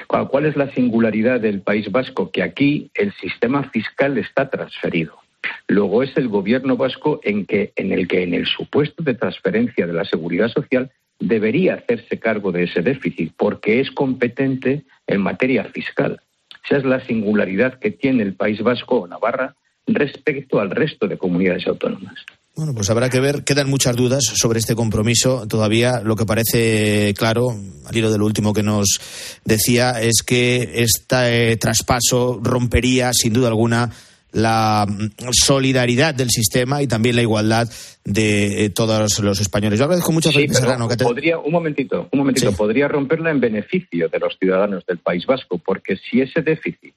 ¿Cuál 0.07 0.45
es 0.45 0.55
la 0.55 0.71
singularidad 0.71 1.41
del 1.41 1.61
País 1.61 1.91
Vasco? 1.91 2.31
Que 2.31 2.43
aquí 2.43 2.89
el 2.93 3.13
sistema 3.13 3.63
fiscal 3.69 4.17
está 4.17 4.49
transferido. 4.49 5.19
Luego 5.67 6.01
es 6.01 6.15
el 6.17 6.27
gobierno 6.27 6.77
vasco 6.77 7.19
en, 7.23 7.45
que, 7.45 7.71
en 7.75 7.91
el 7.91 8.07
que 8.07 8.23
en 8.23 8.33
el 8.33 8.47
supuesto 8.47 9.03
de 9.03 9.13
transferencia 9.13 9.85
de 9.85 9.93
la 9.93 10.05
seguridad 10.05 10.47
social 10.47 10.91
debería 11.19 11.75
hacerse 11.75 12.19
cargo 12.19 12.51
de 12.51 12.63
ese 12.63 12.81
déficit 12.81 13.33
porque 13.37 13.79
es 13.79 13.91
competente 13.91 14.83
en 15.07 15.21
materia 15.21 15.65
fiscal. 15.65 16.21
Esa 16.65 16.77
es 16.77 16.85
la 16.85 16.99
singularidad 17.01 17.79
que 17.79 17.91
tiene 17.91 18.23
el 18.23 18.33
País 18.33 18.61
Vasco 18.61 19.01
o 19.01 19.07
Navarra 19.07 19.55
respecto 19.87 20.59
al 20.59 20.71
resto 20.71 21.07
de 21.07 21.17
comunidades 21.17 21.67
autónomas. 21.67 22.15
Bueno, 22.55 22.73
pues 22.73 22.89
habrá 22.89 23.09
que 23.09 23.19
ver, 23.19 23.43
quedan 23.43 23.69
muchas 23.69 23.97
dudas 23.97 24.23
sobre 24.23 24.59
este 24.59 24.75
compromiso. 24.75 25.45
Todavía 25.45 25.99
lo 26.01 26.15
que 26.15 26.25
parece 26.25 27.13
claro, 27.17 27.49
al 27.85 27.95
hilo 27.95 28.09
de 28.09 28.17
lo 28.17 28.25
último 28.25 28.53
que 28.53 28.63
nos 28.63 28.99
decía, 29.43 30.01
es 30.01 30.23
que 30.25 30.71
este 30.75 31.57
traspaso 31.57 32.39
rompería, 32.41 33.11
sin 33.13 33.33
duda 33.33 33.49
alguna, 33.49 33.91
la 34.31 34.85
solidaridad 35.31 36.15
del 36.15 36.29
sistema 36.29 36.81
y 36.81 36.87
también 36.87 37.17
la 37.17 37.23
igualdad 37.23 37.69
de 38.05 38.65
eh, 38.65 38.69
todos 38.69 39.19
los 39.19 39.41
españoles. 39.41 39.77
Yo 39.77 39.85
agradezco 39.85 40.13
mucho 40.13 40.29
a 40.29 40.31
Felipe 40.31 40.53
Serrano. 40.53 40.87
Que 40.87 40.95
podría, 40.95 41.37
un 41.37 41.51
momentito, 41.51 42.07
un 42.09 42.19
momentito, 42.19 42.53
podría 42.53 42.87
romperla 42.87 43.31
en 43.31 43.41
beneficio 43.41 44.07
de 44.07 44.19
los 44.19 44.37
ciudadanos 44.39 44.85
del 44.85 44.99
País 44.99 45.25
Vasco, 45.25 45.57
porque 45.57 45.97
si 45.97 46.21
ese 46.21 46.41
déficit 46.41 46.95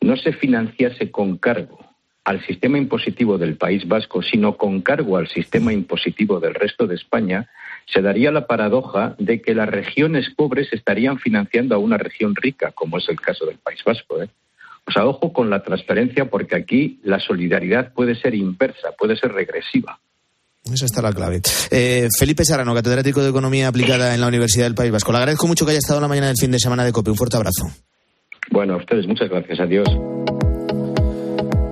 no 0.00 0.16
se 0.16 0.32
financiase 0.32 1.12
con 1.12 1.36
cargo 1.36 1.87
al 2.24 2.44
sistema 2.46 2.78
impositivo 2.78 3.38
del 3.38 3.56
País 3.56 3.86
Vasco, 3.88 4.22
sino 4.22 4.56
con 4.56 4.82
cargo 4.82 5.16
al 5.16 5.28
sistema 5.28 5.72
impositivo 5.72 6.40
del 6.40 6.54
resto 6.54 6.86
de 6.86 6.94
España, 6.94 7.48
se 7.86 8.02
daría 8.02 8.30
la 8.30 8.46
paradoja 8.46 9.14
de 9.18 9.40
que 9.40 9.54
las 9.54 9.68
regiones 9.68 10.28
pobres 10.36 10.68
estarían 10.72 11.18
financiando 11.18 11.74
a 11.74 11.78
una 11.78 11.96
región 11.96 12.34
rica, 12.34 12.72
como 12.72 12.98
es 12.98 13.08
el 13.08 13.20
caso 13.20 13.46
del 13.46 13.56
País 13.58 13.80
Vasco. 13.84 14.22
¿eh? 14.22 14.28
O 14.86 14.92
sea, 14.92 15.06
ojo 15.06 15.32
con 15.32 15.50
la 15.50 15.62
transferencia, 15.62 16.26
porque 16.30 16.56
aquí 16.56 17.00
la 17.02 17.18
solidaridad 17.18 17.92
puede 17.92 18.14
ser 18.14 18.34
inversa, 18.34 18.92
puede 18.98 19.16
ser 19.16 19.32
regresiva. 19.32 19.98
Esa 20.64 20.84
está 20.84 21.00
la 21.00 21.12
clave. 21.12 21.40
Eh, 21.70 22.08
Felipe 22.18 22.44
Sarano, 22.44 22.74
catedrático 22.74 23.22
de 23.22 23.30
Economía 23.30 23.68
Aplicada 23.68 24.14
en 24.14 24.20
la 24.20 24.26
Universidad 24.26 24.66
del 24.66 24.74
País 24.74 24.92
Vasco. 24.92 25.12
Le 25.12 25.18
agradezco 25.18 25.46
mucho 25.46 25.64
que 25.64 25.70
haya 25.70 25.78
estado 25.78 26.00
la 26.00 26.08
mañana 26.08 26.26
del 26.28 26.36
fin 26.38 26.50
de 26.50 26.58
semana 26.58 26.84
de 26.84 26.92
COPE. 26.92 27.10
Un 27.10 27.16
fuerte 27.16 27.36
abrazo. 27.36 27.68
Bueno, 28.50 28.74
a 28.74 28.76
ustedes 28.78 29.06
muchas 29.06 29.28
gracias. 29.28 29.60
Adiós. 29.60 29.88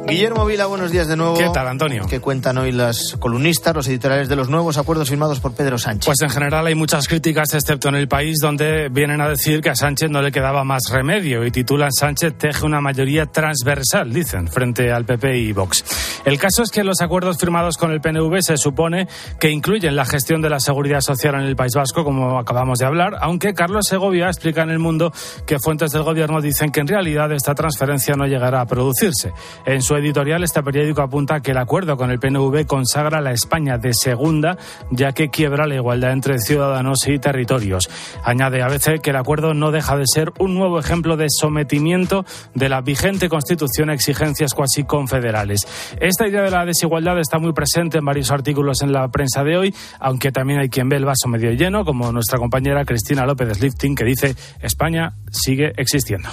Guillermo 0.08 0.44
Vila, 0.46 0.66
buenos 0.66 0.92
días 0.92 1.08
de 1.08 1.16
nuevo. 1.16 1.36
¿Qué 1.36 1.48
tal, 1.52 1.66
Antonio? 1.66 2.06
¿Qué 2.08 2.20
cuentan 2.20 2.56
hoy 2.58 2.70
las 2.70 3.16
columnistas, 3.18 3.74
los 3.74 3.88
editoriales 3.88 4.28
de 4.28 4.36
los 4.36 4.48
nuevos 4.48 4.78
acuerdos 4.78 5.08
firmados 5.08 5.40
por 5.40 5.52
Pedro 5.52 5.78
Sánchez? 5.78 6.06
Pues 6.06 6.22
en 6.22 6.30
general 6.30 6.64
hay 6.64 6.76
muchas 6.76 7.08
críticas, 7.08 7.52
excepto 7.54 7.88
en 7.88 7.96
el 7.96 8.06
país, 8.06 8.36
donde 8.40 8.88
vienen 8.88 9.20
a 9.20 9.28
decir 9.28 9.60
que 9.60 9.70
a 9.70 9.74
Sánchez 9.74 10.08
no 10.08 10.22
le 10.22 10.30
quedaba 10.30 10.62
más 10.62 10.84
remedio 10.92 11.44
y 11.44 11.50
titulan 11.50 11.92
Sánchez 11.92 12.34
teje 12.38 12.64
una 12.64 12.80
mayoría 12.80 13.26
transversal, 13.26 14.12
dicen, 14.12 14.46
frente 14.46 14.92
al 14.92 15.04
PP 15.04 15.38
y 15.38 15.52
Vox. 15.52 15.84
El 16.24 16.38
caso 16.38 16.62
es 16.62 16.70
que 16.70 16.84
los 16.84 17.00
acuerdos 17.00 17.36
firmados 17.36 17.76
con 17.76 17.90
el 17.90 18.00
PNV 18.00 18.42
se 18.42 18.56
supone 18.56 19.08
que 19.40 19.50
incluyen 19.50 19.96
la 19.96 20.04
gestión 20.04 20.40
de 20.40 20.50
la 20.50 20.60
seguridad 20.60 21.00
social 21.00 21.34
en 21.34 21.42
el 21.42 21.56
País 21.56 21.72
Vasco, 21.74 22.04
como 22.04 22.38
acabamos 22.38 22.78
de 22.78 22.86
hablar, 22.86 23.16
aunque 23.20 23.54
Carlos 23.54 23.86
Segovia 23.88 24.28
explica 24.28 24.62
en 24.62 24.70
El 24.70 24.78
Mundo 24.78 25.12
que 25.46 25.58
fuentes 25.58 25.90
del 25.90 26.04
gobierno 26.04 26.40
dicen 26.40 26.70
que 26.70 26.78
en 26.78 26.86
realidad 26.86 27.32
esta 27.32 27.56
transferencia 27.56 28.14
no 28.14 28.26
llegará 28.26 28.60
a 28.60 28.66
producirse. 28.66 29.32
En 29.64 29.82
su 29.82 29.95
editorial, 29.98 30.42
este 30.44 30.62
periódico 30.62 31.02
apunta 31.02 31.40
que 31.40 31.52
el 31.52 31.58
acuerdo 31.58 31.96
con 31.96 32.10
el 32.10 32.18
PNV 32.18 32.66
consagra 32.66 33.20
la 33.20 33.32
España 33.32 33.78
de 33.78 33.92
segunda, 33.94 34.56
ya 34.90 35.12
que 35.12 35.28
quiebra 35.28 35.66
la 35.66 35.76
igualdad 35.76 36.12
entre 36.12 36.38
ciudadanos 36.38 37.06
y 37.06 37.18
territorios. 37.18 37.88
Añade 38.24 38.62
a 38.62 38.68
veces 38.68 39.00
que 39.00 39.10
el 39.10 39.16
acuerdo 39.16 39.54
no 39.54 39.70
deja 39.70 39.96
de 39.96 40.04
ser 40.06 40.32
un 40.38 40.54
nuevo 40.54 40.78
ejemplo 40.78 41.16
de 41.16 41.26
sometimiento 41.28 42.24
de 42.54 42.68
la 42.68 42.80
vigente 42.80 43.28
Constitución 43.28 43.90
a 43.90 43.94
exigencias 43.94 44.54
cuasi 44.54 44.84
confederales. 44.84 45.66
Esta 46.00 46.26
idea 46.28 46.42
de 46.42 46.50
la 46.50 46.64
desigualdad 46.64 47.18
está 47.18 47.38
muy 47.38 47.52
presente 47.52 47.98
en 47.98 48.04
varios 48.04 48.30
artículos 48.30 48.82
en 48.82 48.92
la 48.92 49.08
prensa 49.08 49.44
de 49.44 49.56
hoy, 49.56 49.74
aunque 50.00 50.32
también 50.32 50.60
hay 50.60 50.68
quien 50.68 50.88
ve 50.88 50.96
el 50.96 51.04
vaso 51.04 51.28
medio 51.28 51.52
lleno, 51.52 51.84
como 51.84 52.12
nuestra 52.12 52.38
compañera 52.38 52.84
Cristina 52.84 53.26
López 53.26 53.60
Lifting, 53.60 53.94
que 53.94 54.04
dice 54.04 54.34
España 54.60 55.14
sigue 55.30 55.72
existiendo. 55.76 56.28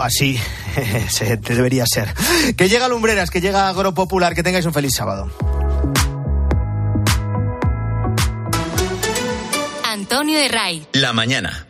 Así 0.00 0.38
se 1.10 1.36
debería 1.36 1.84
ser. 1.86 2.14
Que 2.56 2.68
llega 2.68 2.88
Lumbreras, 2.88 3.30
que 3.30 3.40
llega 3.40 3.68
Agropopular, 3.68 4.34
que 4.34 4.42
tengáis 4.42 4.66
un 4.66 4.72
feliz 4.72 4.92
sábado. 4.94 5.30
Antonio 9.84 10.38
de 10.38 10.48
Ray. 10.48 10.86
La 10.92 11.12
mañana. 11.12 11.66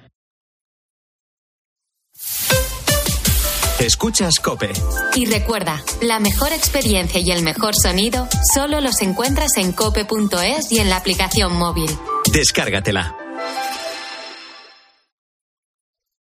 Escuchas 3.81 4.41
Cope. 4.41 4.73
Y 5.15 5.27
recuerda, 5.27 5.83
la 6.03 6.19
mejor 6.19 6.53
experiencia 6.53 7.21
y 7.21 7.31
el 7.31 7.43
mejor 7.43 7.75
sonido 7.77 8.29
solo 8.53 8.81
los 8.81 9.01
encuentras 9.03 9.57
en 9.57 9.73
cope.es 9.73 10.73
y 10.73 10.81
en 10.81 10.91
la 10.91 10.97
aplicación 10.97 11.57
móvil. 11.57 11.89
Descárgatela. 12.33 13.17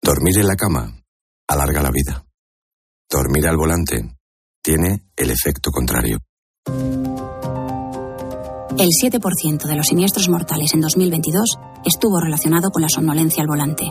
Dormir 0.02 0.40
en 0.40 0.48
la 0.48 0.56
cama 0.56 1.03
alarga 1.48 1.82
la 1.82 1.92
vida. 1.92 2.26
Dormir 3.10 3.48
al 3.48 3.58
volante 3.58 4.16
tiene 4.64 5.10
el 5.16 5.32
efecto 5.32 5.72
contrario. 5.72 6.20
El 8.78 8.90
7% 8.90 9.68
de 9.68 9.76
los 9.76 9.88
siniestros 9.88 10.30
mortales 10.30 10.74
en 10.74 10.82
2022 10.82 11.60
estuvo 11.86 12.20
relacionado 12.20 12.72
con 12.72 12.82
la 12.82 12.90
somnolencia 12.90 13.42
al 13.42 13.48
volante. 13.48 13.86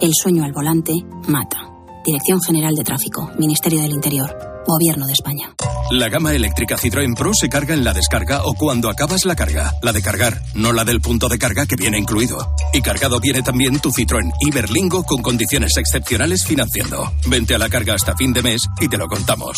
El 0.00 0.12
sueño 0.14 0.44
al 0.44 0.52
volante 0.52 0.92
mata. 1.28 1.58
Dirección 2.04 2.40
General 2.42 2.74
de 2.74 2.84
Tráfico, 2.84 3.30
Ministerio 3.38 3.80
del 3.80 3.92
Interior, 3.92 4.36
Gobierno 4.66 5.06
de 5.06 5.12
España. 5.12 5.54
La 5.90 6.10
gama 6.10 6.34
eléctrica 6.34 6.76
Citroën 6.76 7.14
Pro 7.16 7.30
se 7.32 7.48
carga 7.48 7.72
en 7.72 7.82
la 7.82 7.94
descarga 7.94 8.42
o 8.44 8.52
cuando 8.52 8.90
acabas 8.90 9.24
la 9.24 9.34
carga. 9.34 9.72
La 9.82 9.90
de 9.90 10.02
cargar, 10.02 10.42
no 10.54 10.74
la 10.74 10.84
del 10.84 11.00
punto 11.00 11.30
de 11.30 11.38
carga 11.38 11.64
que 11.64 11.76
viene 11.76 11.98
incluido. 11.98 12.54
Y 12.74 12.82
cargado 12.82 13.18
viene 13.20 13.42
también 13.42 13.80
tu 13.80 13.90
Citroën 13.90 14.30
Iberlingo 14.40 15.02
con 15.04 15.22
condiciones 15.22 15.72
excepcionales 15.78 16.44
financiando. 16.44 17.10
Vente 17.26 17.54
a 17.54 17.58
la 17.58 17.70
carga 17.70 17.94
hasta 17.94 18.14
fin 18.16 18.34
de 18.34 18.42
mes 18.42 18.60
y 18.80 18.88
te 18.88 18.98
lo 18.98 19.08
contamos. 19.08 19.56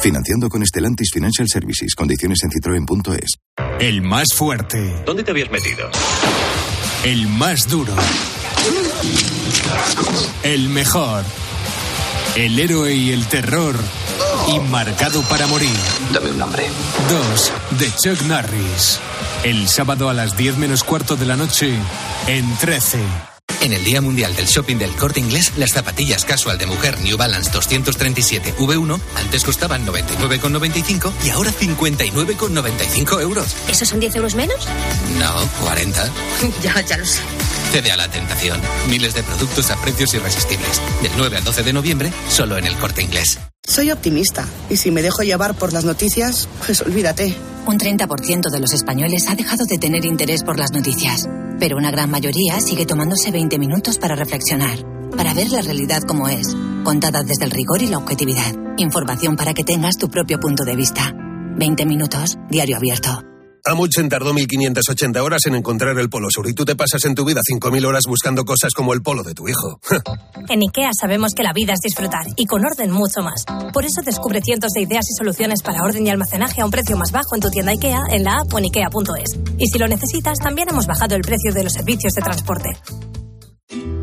Financiando 0.00 0.50
con 0.50 0.62
Estelantis 0.62 1.08
Financial 1.10 1.48
Services. 1.48 1.94
Condiciones 1.94 2.40
en 2.44 2.50
citroen.es. 2.50 3.38
El 3.80 4.02
más 4.02 4.34
fuerte. 4.34 5.02
¿Dónde 5.06 5.24
te 5.24 5.30
habías 5.30 5.50
metido? 5.50 5.88
El 7.02 7.28
más 7.28 7.66
duro. 7.66 7.94
El 10.42 10.68
mejor. 10.68 11.24
El 12.36 12.58
héroe 12.58 12.92
y 12.92 13.12
el 13.12 13.26
terror. 13.26 13.76
Y 14.48 14.58
marcado 14.58 15.22
para 15.22 15.46
morir. 15.46 15.70
Dame 16.12 16.30
un 16.30 16.38
nombre. 16.38 16.66
Dos 17.08 17.52
de 17.78 17.92
Chuck 17.94 18.20
Norris. 18.22 18.98
El 19.44 19.68
sábado 19.68 20.08
a 20.08 20.14
las 20.14 20.36
10 20.36 20.56
menos 20.56 20.82
cuarto 20.82 21.14
de 21.14 21.26
la 21.26 21.36
noche 21.36 21.72
en 22.26 22.56
13. 22.56 22.98
En 23.60 23.72
el 23.72 23.84
Día 23.84 24.00
Mundial 24.00 24.34
del 24.34 24.46
Shopping 24.46 24.76
del 24.78 24.90
Corte 24.96 25.20
Inglés, 25.20 25.52
las 25.56 25.70
zapatillas 25.72 26.24
casual 26.24 26.58
de 26.58 26.66
mujer 26.66 27.00
New 27.00 27.16
Balance 27.16 27.50
237 27.52 28.56
V1 28.56 29.00
antes 29.16 29.44
costaban 29.44 29.86
99,95 29.86 31.12
y 31.24 31.30
ahora 31.30 31.52
59,95 31.52 33.22
euros. 33.22 33.54
¿Esos 33.68 33.88
son 33.88 34.00
10 34.00 34.16
euros 34.16 34.34
menos? 34.34 34.66
No, 35.18 35.32
40. 35.62 36.10
ya, 36.62 36.80
ya 36.80 36.98
lo 36.98 37.06
sé. 37.06 37.20
Cede 37.74 37.90
a 37.90 37.96
la 37.96 38.06
tentación. 38.06 38.60
Miles 38.88 39.14
de 39.14 39.24
productos 39.24 39.68
a 39.72 39.76
precios 39.82 40.14
irresistibles. 40.14 40.80
Del 41.02 41.10
9 41.16 41.38
al 41.38 41.42
12 41.42 41.64
de 41.64 41.72
noviembre, 41.72 42.12
solo 42.28 42.56
en 42.56 42.66
el 42.66 42.76
Corte 42.76 43.02
Inglés. 43.02 43.40
Soy 43.66 43.90
optimista 43.90 44.46
y 44.70 44.76
si 44.76 44.92
me 44.92 45.02
dejo 45.02 45.24
llevar 45.24 45.56
por 45.56 45.72
las 45.72 45.84
noticias, 45.84 46.48
pues 46.64 46.82
olvídate. 46.82 47.34
Un 47.66 47.76
30% 47.76 48.48
de 48.48 48.60
los 48.60 48.72
españoles 48.74 49.26
ha 49.28 49.34
dejado 49.34 49.64
de 49.64 49.78
tener 49.78 50.04
interés 50.04 50.44
por 50.44 50.56
las 50.56 50.70
noticias, 50.70 51.28
pero 51.58 51.76
una 51.76 51.90
gran 51.90 52.12
mayoría 52.12 52.60
sigue 52.60 52.86
tomándose 52.86 53.32
20 53.32 53.58
minutos 53.58 53.98
para 53.98 54.14
reflexionar, 54.14 54.78
para 55.16 55.34
ver 55.34 55.50
la 55.50 55.60
realidad 55.60 56.02
como 56.02 56.28
es, 56.28 56.56
contada 56.84 57.24
desde 57.24 57.44
el 57.44 57.50
rigor 57.50 57.82
y 57.82 57.88
la 57.88 57.98
objetividad. 57.98 58.54
Información 58.76 59.34
para 59.34 59.52
que 59.52 59.64
tengas 59.64 59.96
tu 59.96 60.08
propio 60.08 60.38
punto 60.38 60.62
de 60.62 60.76
vista. 60.76 61.12
20 61.56 61.86
minutos, 61.86 62.36
diario 62.48 62.76
abierto. 62.76 63.33
Amundsen 63.66 64.10
tardó 64.10 64.34
1580 64.34 65.22
horas 65.22 65.46
en 65.46 65.54
encontrar 65.54 65.98
el 65.98 66.10
Polo 66.10 66.28
Sur 66.30 66.46
y 66.48 66.52
tú 66.52 66.66
te 66.66 66.76
pasas 66.76 67.02
en 67.06 67.14
tu 67.14 67.24
vida 67.24 67.40
5000 67.42 67.86
horas 67.86 68.02
buscando 68.06 68.44
cosas 68.44 68.74
como 68.74 68.92
el 68.92 69.00
polo 69.00 69.22
de 69.22 69.32
tu 69.32 69.48
hijo. 69.48 69.80
en 70.50 70.60
IKEA 70.60 70.90
sabemos 70.92 71.32
que 71.34 71.42
la 71.42 71.54
vida 71.54 71.72
es 71.72 71.80
disfrutar 71.80 72.26
y 72.36 72.44
con 72.44 72.62
orden 72.62 72.90
mucho 72.90 73.22
más. 73.22 73.46
Por 73.72 73.86
eso 73.86 74.02
descubre 74.04 74.42
cientos 74.42 74.72
de 74.72 74.82
ideas 74.82 75.06
y 75.08 75.16
soluciones 75.16 75.62
para 75.62 75.82
orden 75.82 76.06
y 76.06 76.10
almacenaje 76.10 76.60
a 76.60 76.66
un 76.66 76.70
precio 76.70 76.98
más 76.98 77.10
bajo 77.10 77.34
en 77.36 77.40
tu 77.40 77.48
tienda 77.48 77.72
IKEA, 77.72 78.02
en 78.10 78.24
la 78.24 78.40
app 78.40 78.52
o 78.52 78.58
en 78.58 78.64
ikea.es. 78.64 79.38
Y 79.56 79.66
si 79.66 79.78
lo 79.78 79.88
necesitas, 79.88 80.36
también 80.42 80.68
hemos 80.68 80.86
bajado 80.86 81.16
el 81.16 81.22
precio 81.22 81.54
de 81.54 81.64
los 81.64 81.72
servicios 81.72 82.12
de 82.12 82.20
transporte. 82.20 82.68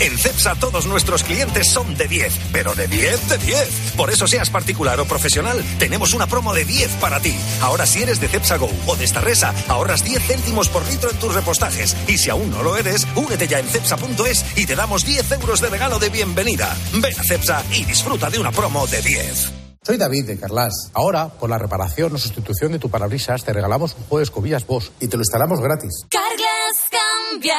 En 0.00 0.18
CEPSA 0.18 0.56
todos 0.56 0.86
nuestros 0.86 1.22
clientes 1.22 1.70
son 1.70 1.96
de 1.96 2.08
10, 2.08 2.50
pero 2.52 2.74
de 2.74 2.88
10 2.88 3.28
de 3.28 3.38
10. 3.38 3.92
Por 3.96 4.10
eso 4.10 4.26
seas 4.26 4.50
particular 4.50 4.98
o 5.00 5.04
profesional, 5.04 5.62
tenemos 5.78 6.14
una 6.14 6.26
promo 6.26 6.52
de 6.52 6.64
10 6.64 6.96
para 7.00 7.20
ti. 7.20 7.34
Ahora 7.60 7.86
si 7.86 8.02
eres 8.02 8.20
de 8.20 8.28
CEPSA 8.28 8.56
Go 8.56 8.70
o 8.86 8.96
de 8.96 9.06
Starresa, 9.06 9.54
ahorras 9.68 10.04
10 10.04 10.22
céntimos 10.22 10.68
por 10.68 10.84
litro 10.86 11.10
en 11.10 11.18
tus 11.18 11.34
repostajes. 11.34 11.96
Y 12.08 12.18
si 12.18 12.30
aún 12.30 12.50
no 12.50 12.62
lo 12.62 12.76
eres, 12.76 13.06
únete 13.14 13.46
ya 13.46 13.60
en 13.60 13.66
cepsa.es 13.66 14.58
y 14.58 14.66
te 14.66 14.74
damos 14.74 15.04
10 15.04 15.30
euros 15.32 15.60
de 15.60 15.70
regalo 15.70 15.98
de 15.98 16.08
bienvenida. 16.08 16.76
Ven 16.94 17.18
a 17.18 17.22
Cepsa 17.22 17.62
y 17.72 17.84
disfruta 17.84 18.30
de 18.30 18.38
una 18.38 18.50
promo 18.50 18.86
de 18.86 19.00
10. 19.00 19.52
Soy 19.86 19.98
David 19.98 20.24
de 20.24 20.38
Carlas. 20.38 20.90
Ahora, 20.94 21.28
por 21.28 21.50
la 21.50 21.58
reparación 21.58 22.14
o 22.14 22.18
sustitución 22.18 22.72
de 22.72 22.78
tu 22.78 22.88
parabrisas, 22.88 23.44
te 23.44 23.52
regalamos 23.52 23.94
un 23.94 24.04
juego 24.04 24.18
de 24.18 24.24
escobillas 24.24 24.66
Bosch 24.66 24.90
y 24.98 25.08
te 25.08 25.18
lo 25.18 25.22
instalamos 25.22 25.60
gratis. 25.60 26.06
Carglass 26.08 26.43
cambia, 27.30 27.54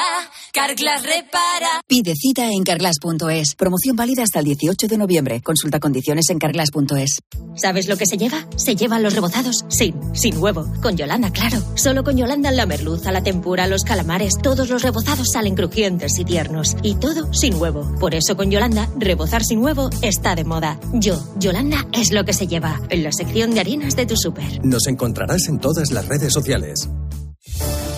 Carglass 0.52 1.02
repara. 1.02 1.80
Pide 1.86 2.14
cita 2.14 2.50
en 2.50 2.62
carglass.es. 2.62 3.54
Promoción 3.54 3.96
válida 3.96 4.22
hasta 4.22 4.40
el 4.40 4.46
18 4.46 4.86
de 4.88 4.98
noviembre. 4.98 5.40
Consulta 5.42 5.80
condiciones 5.80 6.28
en 6.30 6.38
carglass.es. 6.38 7.20
¿Sabes 7.56 7.88
lo 7.88 7.96
que 7.96 8.06
se 8.06 8.16
lleva? 8.16 8.46
Se 8.56 8.76
llevan 8.76 9.02
los 9.02 9.14
rebozados 9.14 9.64
sin, 9.68 9.94
sin 10.14 10.38
huevo. 10.38 10.66
Con 10.82 10.96
Yolanda, 10.96 11.30
claro. 11.30 11.62
Solo 11.76 12.04
con 12.04 12.16
Yolanda 12.16 12.50
la 12.50 12.66
merluza, 12.66 13.12
la 13.12 13.22
tempura, 13.22 13.66
los 13.66 13.84
calamares, 13.84 14.34
todos 14.42 14.68
los 14.68 14.82
rebozados 14.82 15.28
salen 15.32 15.54
crujientes 15.54 16.18
y 16.18 16.24
tiernos. 16.24 16.76
Y 16.82 16.96
todo 16.96 17.32
sin 17.32 17.54
huevo. 17.54 17.94
Por 17.98 18.14
eso 18.14 18.36
con 18.36 18.50
Yolanda, 18.50 18.88
rebozar 18.98 19.44
sin 19.44 19.62
huevo 19.62 19.90
está 20.02 20.34
de 20.34 20.44
moda. 20.44 20.78
Yo, 20.92 21.22
Yolanda, 21.38 21.86
es 21.92 22.12
lo 22.12 22.24
que 22.24 22.32
se 22.32 22.46
lleva. 22.46 22.80
En 22.90 23.02
la 23.02 23.12
sección 23.12 23.52
de 23.52 23.60
harinas 23.60 23.96
de 23.96 24.06
tu 24.06 24.16
súper. 24.16 24.64
Nos 24.64 24.86
encontrarás 24.86 25.48
en 25.48 25.58
todas 25.58 25.90
las 25.90 26.06
redes 26.06 26.32
sociales. 26.32 26.88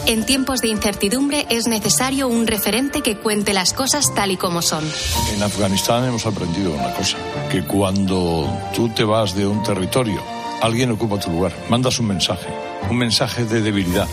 En 0.09 0.25
tiempos 0.25 0.63
de 0.63 0.69
incertidumbre 0.69 1.47
es 1.51 1.67
necesario 1.67 2.29
un 2.29 2.47
referente 2.47 3.03
que 3.03 3.19
cuente 3.19 3.53
las 3.53 3.75
cosas 3.75 4.15
tal 4.15 4.31
y 4.31 4.39
como 4.39 4.63
son. 4.63 4.83
En 5.35 5.43
Afganistán 5.43 6.03
hemos 6.07 6.25
aprendido 6.25 6.73
una 6.73 6.95
cosa, 6.95 7.19
que 7.53 7.63
cuando 7.63 8.51
tú 8.75 8.89
te 8.89 9.05
vas 9.05 9.35
de 9.35 9.47
un 9.47 9.63
territorio, 9.63 10.23
alguien 10.63 10.93
ocupa 10.93 11.21
tu 11.21 11.31
lugar, 11.31 11.53
mandas 11.69 11.99
un 11.99 12.07
mensaje, 12.07 12.49
un 12.89 12.97
mensaje 12.97 13.45
de 13.45 13.61
debilidad 13.61 14.09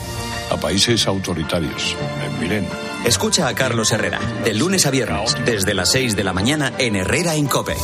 a 0.52 0.58
países 0.58 1.08
autoritarios. 1.08 1.96
Miren. 2.42 2.68
Escucha 3.06 3.48
a 3.48 3.56
Carlos 3.56 3.94
Herrera, 3.94 4.20
de 4.44 4.54
lunes 4.54 4.86
a 4.86 4.92
viernes, 4.92 5.34
desde 5.46 5.74
las 5.74 5.92
6 5.92 6.18
de 6.18 6.24
la 6.26 6.34
mañana 6.34 6.74
en 6.78 6.98
Herrera 6.98 7.36
en 7.36 7.48
Cope. 7.48 7.78